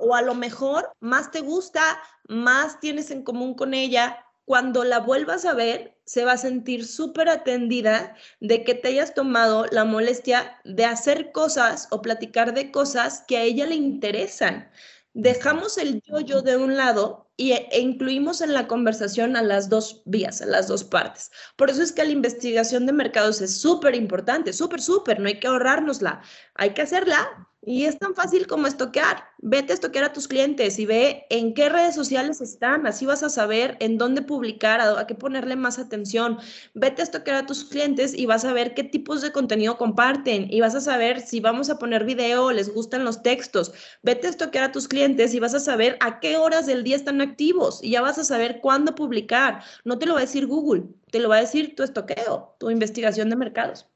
[0.00, 1.98] o a lo mejor más te gusta,
[2.28, 6.86] más tienes en común con ella, cuando la vuelvas a ver, se va a sentir
[6.86, 12.70] súper atendida de que te hayas tomado la molestia de hacer cosas o platicar de
[12.70, 14.70] cosas que a ella le interesan.
[15.12, 20.02] Dejamos el yo-yo de un lado y, e incluimos en la conversación a las dos
[20.04, 21.30] vías, a las dos partes.
[21.56, 25.38] Por eso es que la investigación de mercados es súper importante, súper, súper, no hay
[25.38, 26.20] que ahorrárnosla,
[26.56, 29.24] hay que hacerla y es tan fácil como estoquear.
[29.38, 32.86] Vete a estoquear a tus clientes y ve en qué redes sociales están.
[32.86, 36.38] Así vas a saber en dónde publicar, a, qué ponerle más atención.
[36.74, 40.46] Vete a estoquear a tus clientes y vas a ver qué tipos de contenido comparten.
[40.50, 43.72] Y vas a saber si vamos a poner video, les gustan los textos.
[44.02, 46.96] Vete a estoquear a tus clientes y vas a saber a qué horas del día
[46.96, 47.82] están activos.
[47.82, 49.62] Y ya vas a saber cuándo publicar.
[49.84, 52.70] No te lo va a decir Google, te lo va a decir tu estoqueo, tu
[52.70, 53.88] investigación de mercados.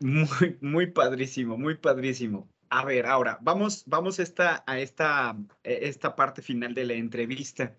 [0.00, 2.48] Muy, muy padrísimo, muy padrísimo.
[2.70, 7.76] A ver, ahora vamos, vamos esta, a esta, e, esta parte final de la entrevista.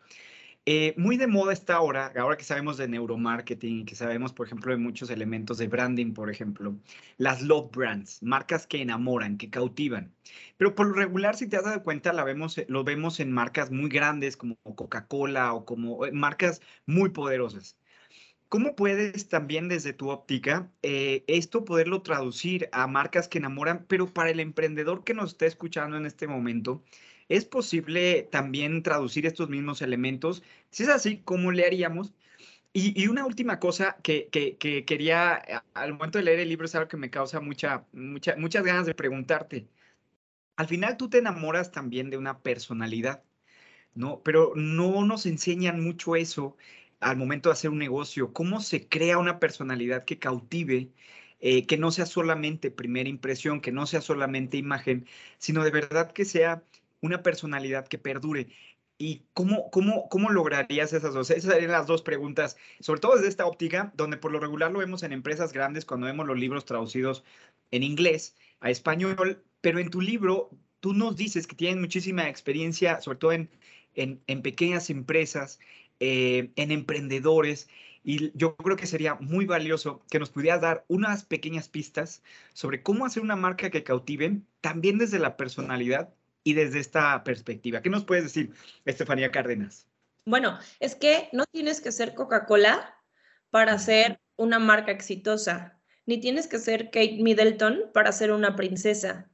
[0.68, 4.72] Eh, muy de moda está ahora, ahora que sabemos de neuromarketing, que sabemos, por ejemplo,
[4.72, 6.76] de muchos elementos de branding, por ejemplo,
[7.18, 10.12] las love brands, marcas que enamoran, que cautivan.
[10.58, 13.70] Pero por lo regular, si te has dado cuenta, la vemos, lo vemos en marcas
[13.70, 17.78] muy grandes como Coca-Cola o como eh, marcas muy poderosas.
[18.50, 24.08] ¿Cómo puedes también desde tu óptica eh, esto poderlo traducir a marcas que enamoran, pero
[24.14, 26.84] para el emprendedor que nos está escuchando en este momento,
[27.30, 30.44] ¿Es posible también traducir estos mismos elementos?
[30.70, 32.14] Si es así, ¿cómo le haríamos?
[32.74, 34.30] Y, una última cosa que,
[34.86, 35.36] quería,
[35.74, 38.86] al momento de leer el libro, es algo que me causa mucha, mucha, muchas ganas
[38.86, 39.68] de preguntarte.
[40.58, 43.24] Al final tú te enamoras también de una personalidad,
[43.96, 44.22] ¿no?
[44.24, 46.58] Pero no nos enseñan mucho eso
[47.00, 48.34] al momento de hacer un negocio.
[48.34, 50.92] ¿Cómo se crea una personalidad que cautive?
[51.40, 55.08] Eh, que no sea solamente primera impresión, que no sea solamente imagen,
[55.38, 56.64] sino de verdad que sea
[57.02, 58.48] una personalidad que perdure.
[58.98, 61.30] ¿Y cómo, cómo, cómo lograrías esas dos?
[61.30, 64.80] Esas serían las dos preguntas, sobre todo desde esta óptica, donde por lo regular lo
[64.80, 67.26] vemos en empresas grandes cuando vemos los libros traducidos
[67.72, 73.02] en inglés a español, pero en tu libro tú nos dices que tienes muchísima experiencia,
[73.02, 73.50] sobre todo en,
[73.96, 75.60] en, pequeñas empresas,
[76.00, 77.68] eh, en emprendedores,
[78.04, 82.22] y yo creo que sería muy valioso que nos pudieras dar unas pequeñas pistas
[82.54, 86.14] sobre cómo hacer una marca que cautive, también desde la personalidad
[86.46, 87.82] y desde esta perspectiva.
[87.82, 88.54] ¿Qué nos puedes decir,
[88.86, 89.88] Estefanía Cárdenas?
[90.26, 92.96] Bueno, es que no tienes que ser Coca-Cola
[93.50, 99.30] para ser una marca exitosa, ni tienes que ser Kate Middleton para ser una princesa.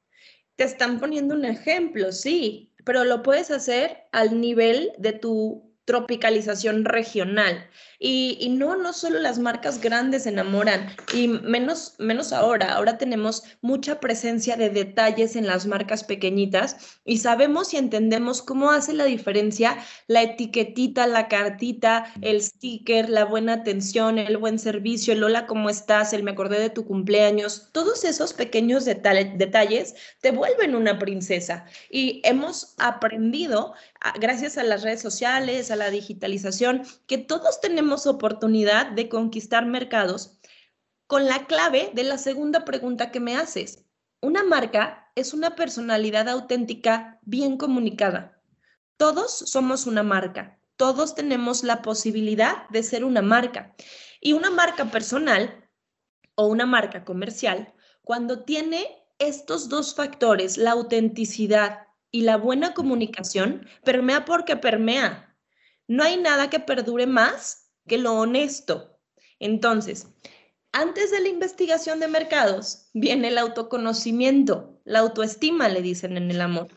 [0.56, 6.86] Te están poniendo un ejemplo, sí, pero lo puedes hacer al nivel de tu tropicalización
[6.86, 7.70] regional.
[8.04, 12.74] Y, no, no solo las marcas grandes enamoran, y menos, menos ahora.
[12.74, 18.72] Ahora tenemos mucha presencia de detalles en las marcas pequeñitas y sabemos y entendemos cómo
[18.72, 19.78] hace la diferencia
[20.08, 25.70] la etiquetita, la cartita, el sticker, la buena atención, el buen servicio, el hola, ¿cómo
[25.70, 26.14] estás?
[26.14, 27.70] El me acordé de tu cumpleaños.
[27.72, 31.66] Todos esos pequeños detalles te vuelven una princesa.
[31.90, 33.74] Y hemos aprendido,
[34.20, 40.40] gracias a las redes sociales, a la digitalización, que todos tenemos oportunidad de conquistar mercados
[41.08, 43.86] con la clave de la segunda pregunta que me haces.
[44.22, 48.42] Una marca es una personalidad auténtica bien comunicada.
[48.98, 53.76] Todos somos una marca, todos tenemos la posibilidad de ser una marca.
[54.20, 55.70] Y una marca personal
[56.36, 57.74] o una marca comercial,
[58.04, 65.36] cuando tiene estos dos factores, la autenticidad y la buena comunicación, permea porque permea.
[65.88, 69.00] No hay nada que perdure más que lo honesto.
[69.40, 70.08] Entonces,
[70.74, 76.42] antes de la investigación de mercados viene el autoconocimiento, la autoestima, le dicen en el
[76.42, 76.70] amor.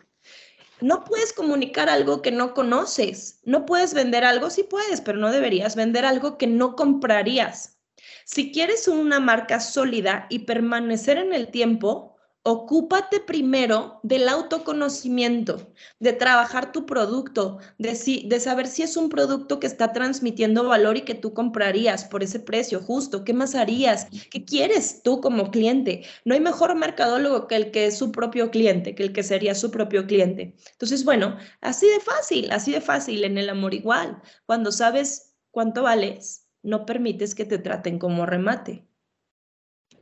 [0.80, 3.40] No puedes comunicar algo que no conoces.
[3.44, 7.78] No puedes vender algo, sí puedes, pero no deberías vender algo que no comprarías.
[8.24, 12.13] Si quieres una marca sólida y permanecer en el tiempo,
[12.46, 19.58] Ocúpate primero del autoconocimiento, de trabajar tu producto, de, de, saber si es un producto
[19.58, 23.24] que está transmitiendo valor y que tú comprarías por ese precio justo.
[23.24, 24.08] ¿Qué más harías?
[24.30, 26.04] ¿Qué quieres tú como cliente?
[26.26, 29.54] No hay mejor mercadólogo que el que es su propio cliente, que el que sería
[29.54, 30.54] su propio cliente.
[30.72, 34.20] Entonces, bueno, así de fácil, así de fácil en el amor igual.
[34.44, 38.86] Cuando sabes cuánto vales, no permites que te traten como remate.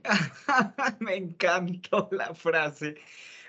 [1.00, 2.96] Me encantó la frase.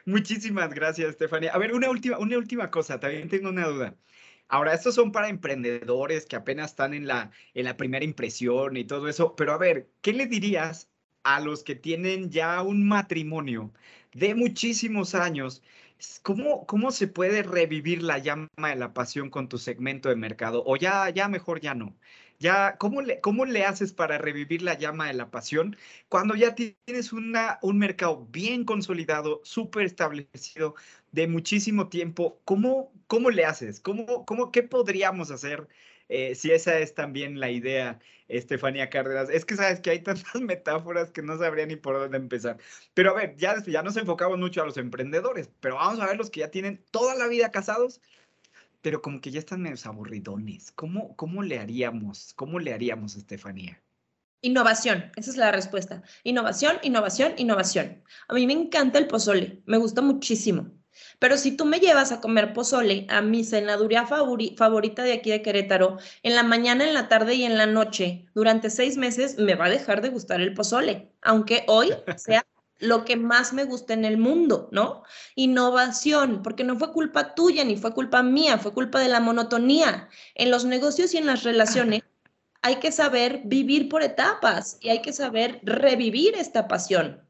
[0.06, 1.52] Muchísimas gracias, Estefania.
[1.54, 3.96] A ver, una última, una última cosa, también tengo una duda.
[4.50, 8.86] Ahora, estos son para emprendedores que apenas están en la, en la primera impresión y
[8.86, 10.90] todo eso, pero a ver, ¿qué le dirías
[11.24, 13.74] a los que tienen ya un matrimonio
[14.14, 15.64] de muchísimos años?
[16.22, 20.64] ¿Cómo, ¿Cómo se puede revivir la llama de la pasión con tu segmento de mercado?
[20.66, 21.96] O ya, ya mejor ya no.
[22.44, 25.78] Ya, ¿cómo le, ¿Cómo le haces para revivir la llama de la pasión
[26.10, 30.76] cuando ya tienes una, un mercado bien consolidado, súper establecido,
[31.14, 32.42] de muchísimo tiempo?
[32.44, 33.80] ¿Cómo, cómo le haces?
[33.80, 35.70] ¿Cómo, cómo, ¿Qué podríamos hacer
[36.10, 39.30] eh, si esa es también la idea, Estefanía Cárdenas?
[39.30, 42.58] Es que sabes que hay tantas metáforas que no sabría ni por dónde empezar.
[42.94, 46.18] Pero a ver, ya, ya nos enfocamos mucho a los emprendedores, pero vamos a ver
[46.18, 48.02] los que ya tienen toda la vida casados
[48.84, 50.72] pero como que ya están medio aburridones.
[50.74, 52.34] ¿Cómo, ¿Cómo le haríamos?
[52.36, 53.82] ¿Cómo le haríamos, Estefanía?
[54.42, 56.04] Innovación, esa es la respuesta.
[56.24, 58.04] Innovación, innovación, innovación.
[58.28, 60.70] A mí me encanta el pozole, me gusta muchísimo.
[61.18, 65.42] Pero si tú me llevas a comer pozole a mi cenaduría favorita de aquí de
[65.42, 69.56] Querétaro, en la mañana, en la tarde y en la noche, durante seis meses, me
[69.56, 72.46] va a dejar de gustar el pozole, aunque hoy sea
[72.80, 75.04] lo que más me gusta en el mundo, ¿no?
[75.36, 80.10] Innovación, porque no fue culpa tuya ni fue culpa mía, fue culpa de la monotonía.
[80.36, 82.02] En los negocios y en las relaciones
[82.62, 87.28] hay que saber vivir por etapas y hay que saber revivir esta pasión.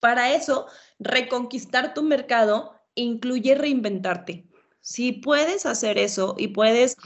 [0.00, 0.66] Para eso,
[0.98, 4.46] reconquistar tu mercado incluye reinventarte.
[4.80, 6.96] Si puedes hacer eso y puedes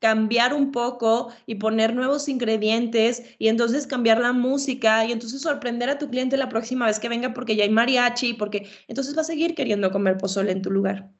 [0.00, 5.90] cambiar un poco y poner nuevos ingredientes y entonces cambiar la música y entonces sorprender
[5.90, 9.20] a tu cliente la próxima vez que venga porque ya hay mariachi, porque entonces va
[9.22, 11.10] a seguir queriendo comer pozole en tu lugar.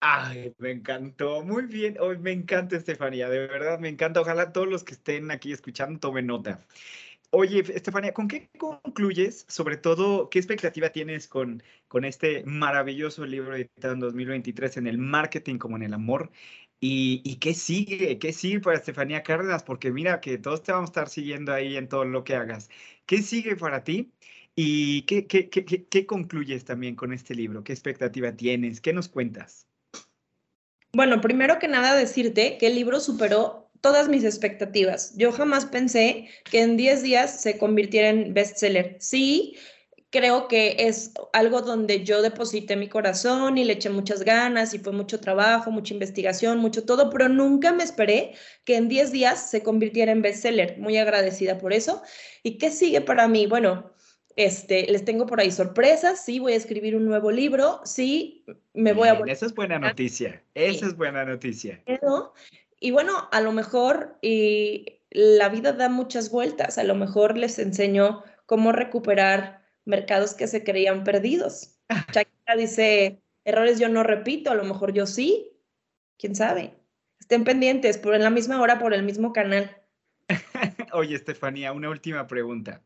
[0.00, 4.68] Ay, me encantó, muy bien, hoy me encanta Estefanía, de verdad me encanta, ojalá todos
[4.68, 6.64] los que estén aquí escuchando tomen nota.
[7.30, 9.44] Oye, Estefanía, ¿con qué concluyes?
[9.48, 14.98] Sobre todo, ¿qué expectativa tienes con, con este maravilloso libro editado en 2023 en el
[14.98, 16.30] marketing como en el amor?
[16.80, 18.18] ¿Y, qué sigue?
[18.18, 19.64] ¿Qué sigue para Estefanía Cárdenas?
[19.64, 22.70] Porque mira que todos te vamos a estar siguiendo ahí en todo lo que hagas.
[23.06, 24.12] ¿Qué sigue para ti?
[24.54, 27.64] ¿Y qué, qué, qué, qué concluyes también con este libro?
[27.64, 28.80] ¿Qué expectativa tienes?
[28.80, 29.66] ¿Qué nos cuentas?
[30.92, 35.16] Bueno, primero que nada decirte que el libro superó todas mis expectativas.
[35.16, 38.96] Yo jamás pensé que en 10 días se convirtiera en bestseller.
[39.00, 39.56] Sí,
[40.10, 44.78] creo que es algo donde yo deposité mi corazón y le eché muchas ganas y
[44.78, 48.32] fue mucho trabajo, mucha investigación, mucho todo, pero nunca me esperé
[48.64, 50.78] que en 10 días se convirtiera en bestseller.
[50.78, 52.02] Muy agradecida por eso.
[52.42, 53.46] ¿Y qué sigue para mí?
[53.46, 53.92] Bueno,
[54.36, 58.92] este, les tengo por ahí sorpresas, sí, voy a escribir un nuevo libro, sí, me
[58.92, 59.20] voy a...
[59.26, 61.82] Esa es buena noticia, esa es buena noticia.
[62.78, 67.58] Y bueno, a lo mejor y la vida da muchas vueltas, a lo mejor les
[67.58, 69.57] enseño cómo recuperar
[69.88, 71.78] mercados que se creían perdidos.
[72.12, 75.50] Shakira dice, errores yo no repito, a lo mejor yo sí,
[76.18, 76.74] quién sabe.
[77.18, 79.76] Estén pendientes, por en la misma hora, por el mismo canal.
[80.92, 82.82] Oye, Estefanía, una última pregunta.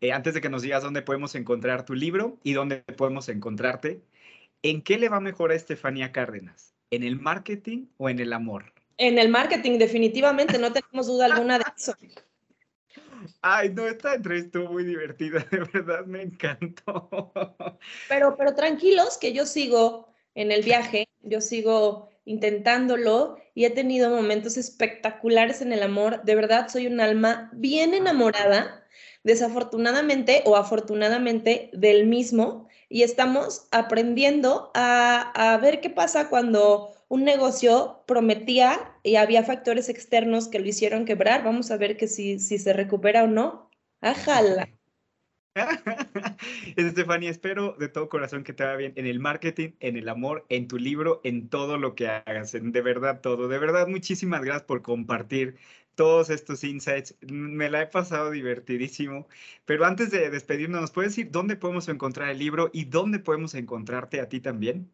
[0.00, 4.02] Eh, antes de que nos digas dónde podemos encontrar tu libro y dónde podemos encontrarte,
[4.62, 6.74] ¿en qué le va mejor a Estefanía Cárdenas?
[6.90, 8.72] ¿En el marketing o en el amor?
[8.98, 11.94] En el marketing, definitivamente, no tenemos duda alguna de eso.
[13.42, 17.32] Ay, no, esta entrevista estuvo muy divertida, de verdad me encantó.
[18.08, 24.10] Pero, pero tranquilos, que yo sigo en el viaje, yo sigo intentándolo y he tenido
[24.10, 26.22] momentos espectaculares en el amor.
[26.24, 28.86] De verdad, soy un alma bien enamorada,
[29.22, 37.24] desafortunadamente o afortunadamente del mismo, y estamos aprendiendo a, a ver qué pasa cuando un
[37.24, 41.44] negocio prometía y había factores externos que lo hicieron quebrar.
[41.44, 43.70] Vamos a ver que si, si se recupera o no.
[44.00, 44.68] ¡Ajala!
[46.76, 50.44] Estefanía, espero de todo corazón que te vaya bien en el marketing, en el amor,
[50.48, 53.48] en tu libro, en todo lo que hagas, en de verdad todo.
[53.48, 55.56] De verdad, muchísimas gracias por compartir
[55.94, 57.16] todos estos insights.
[57.22, 59.28] Me la he pasado divertidísimo.
[59.64, 63.54] Pero antes de despedirnos, ¿nos puedes decir dónde podemos encontrar el libro y dónde podemos
[63.54, 64.90] encontrarte a ti también?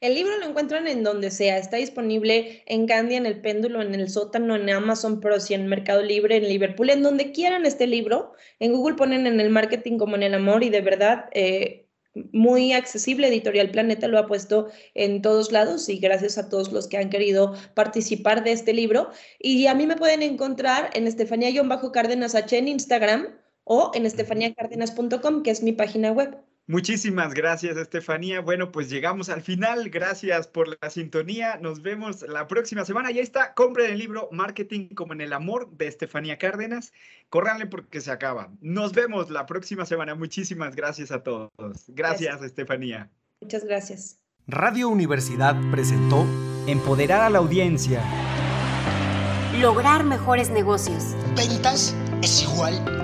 [0.00, 3.94] El libro lo encuentran en donde sea, está disponible en Candy, en el péndulo, en
[3.94, 7.86] el sótano, en Amazon Pro, si en Mercado Libre, en Liverpool, en donde quieran este
[7.86, 8.32] libro.
[8.58, 11.84] En Google ponen en el marketing como en el amor y de verdad eh,
[12.32, 13.28] muy accesible.
[13.28, 17.10] Editorial Planeta lo ha puesto en todos lados y gracias a todos los que han
[17.10, 19.10] querido participar de este libro.
[19.38, 25.50] Y a mí me pueden encontrar en Estefanía-Cárdenas H en Instagram o en estefaniacárdenas.com, que
[25.50, 26.36] es mi página web.
[26.66, 28.40] Muchísimas gracias, Estefanía.
[28.40, 29.90] Bueno, pues llegamos al final.
[29.90, 31.58] Gracias por la sintonía.
[31.60, 33.10] Nos vemos la próxima semana.
[33.10, 33.52] Ya está.
[33.52, 36.94] Compren el libro Marketing como en el amor de Estefanía Cárdenas.
[37.28, 38.50] Córranle porque se acaba.
[38.62, 40.14] Nos vemos la próxima semana.
[40.14, 41.50] Muchísimas gracias a todos.
[41.88, 43.10] Gracias, Estefanía.
[43.42, 44.20] Muchas gracias.
[44.46, 46.26] Radio Universidad presentó
[46.66, 48.02] Empoderar a la audiencia.
[49.60, 51.14] Lograr mejores negocios.
[51.36, 53.03] Ventas es igual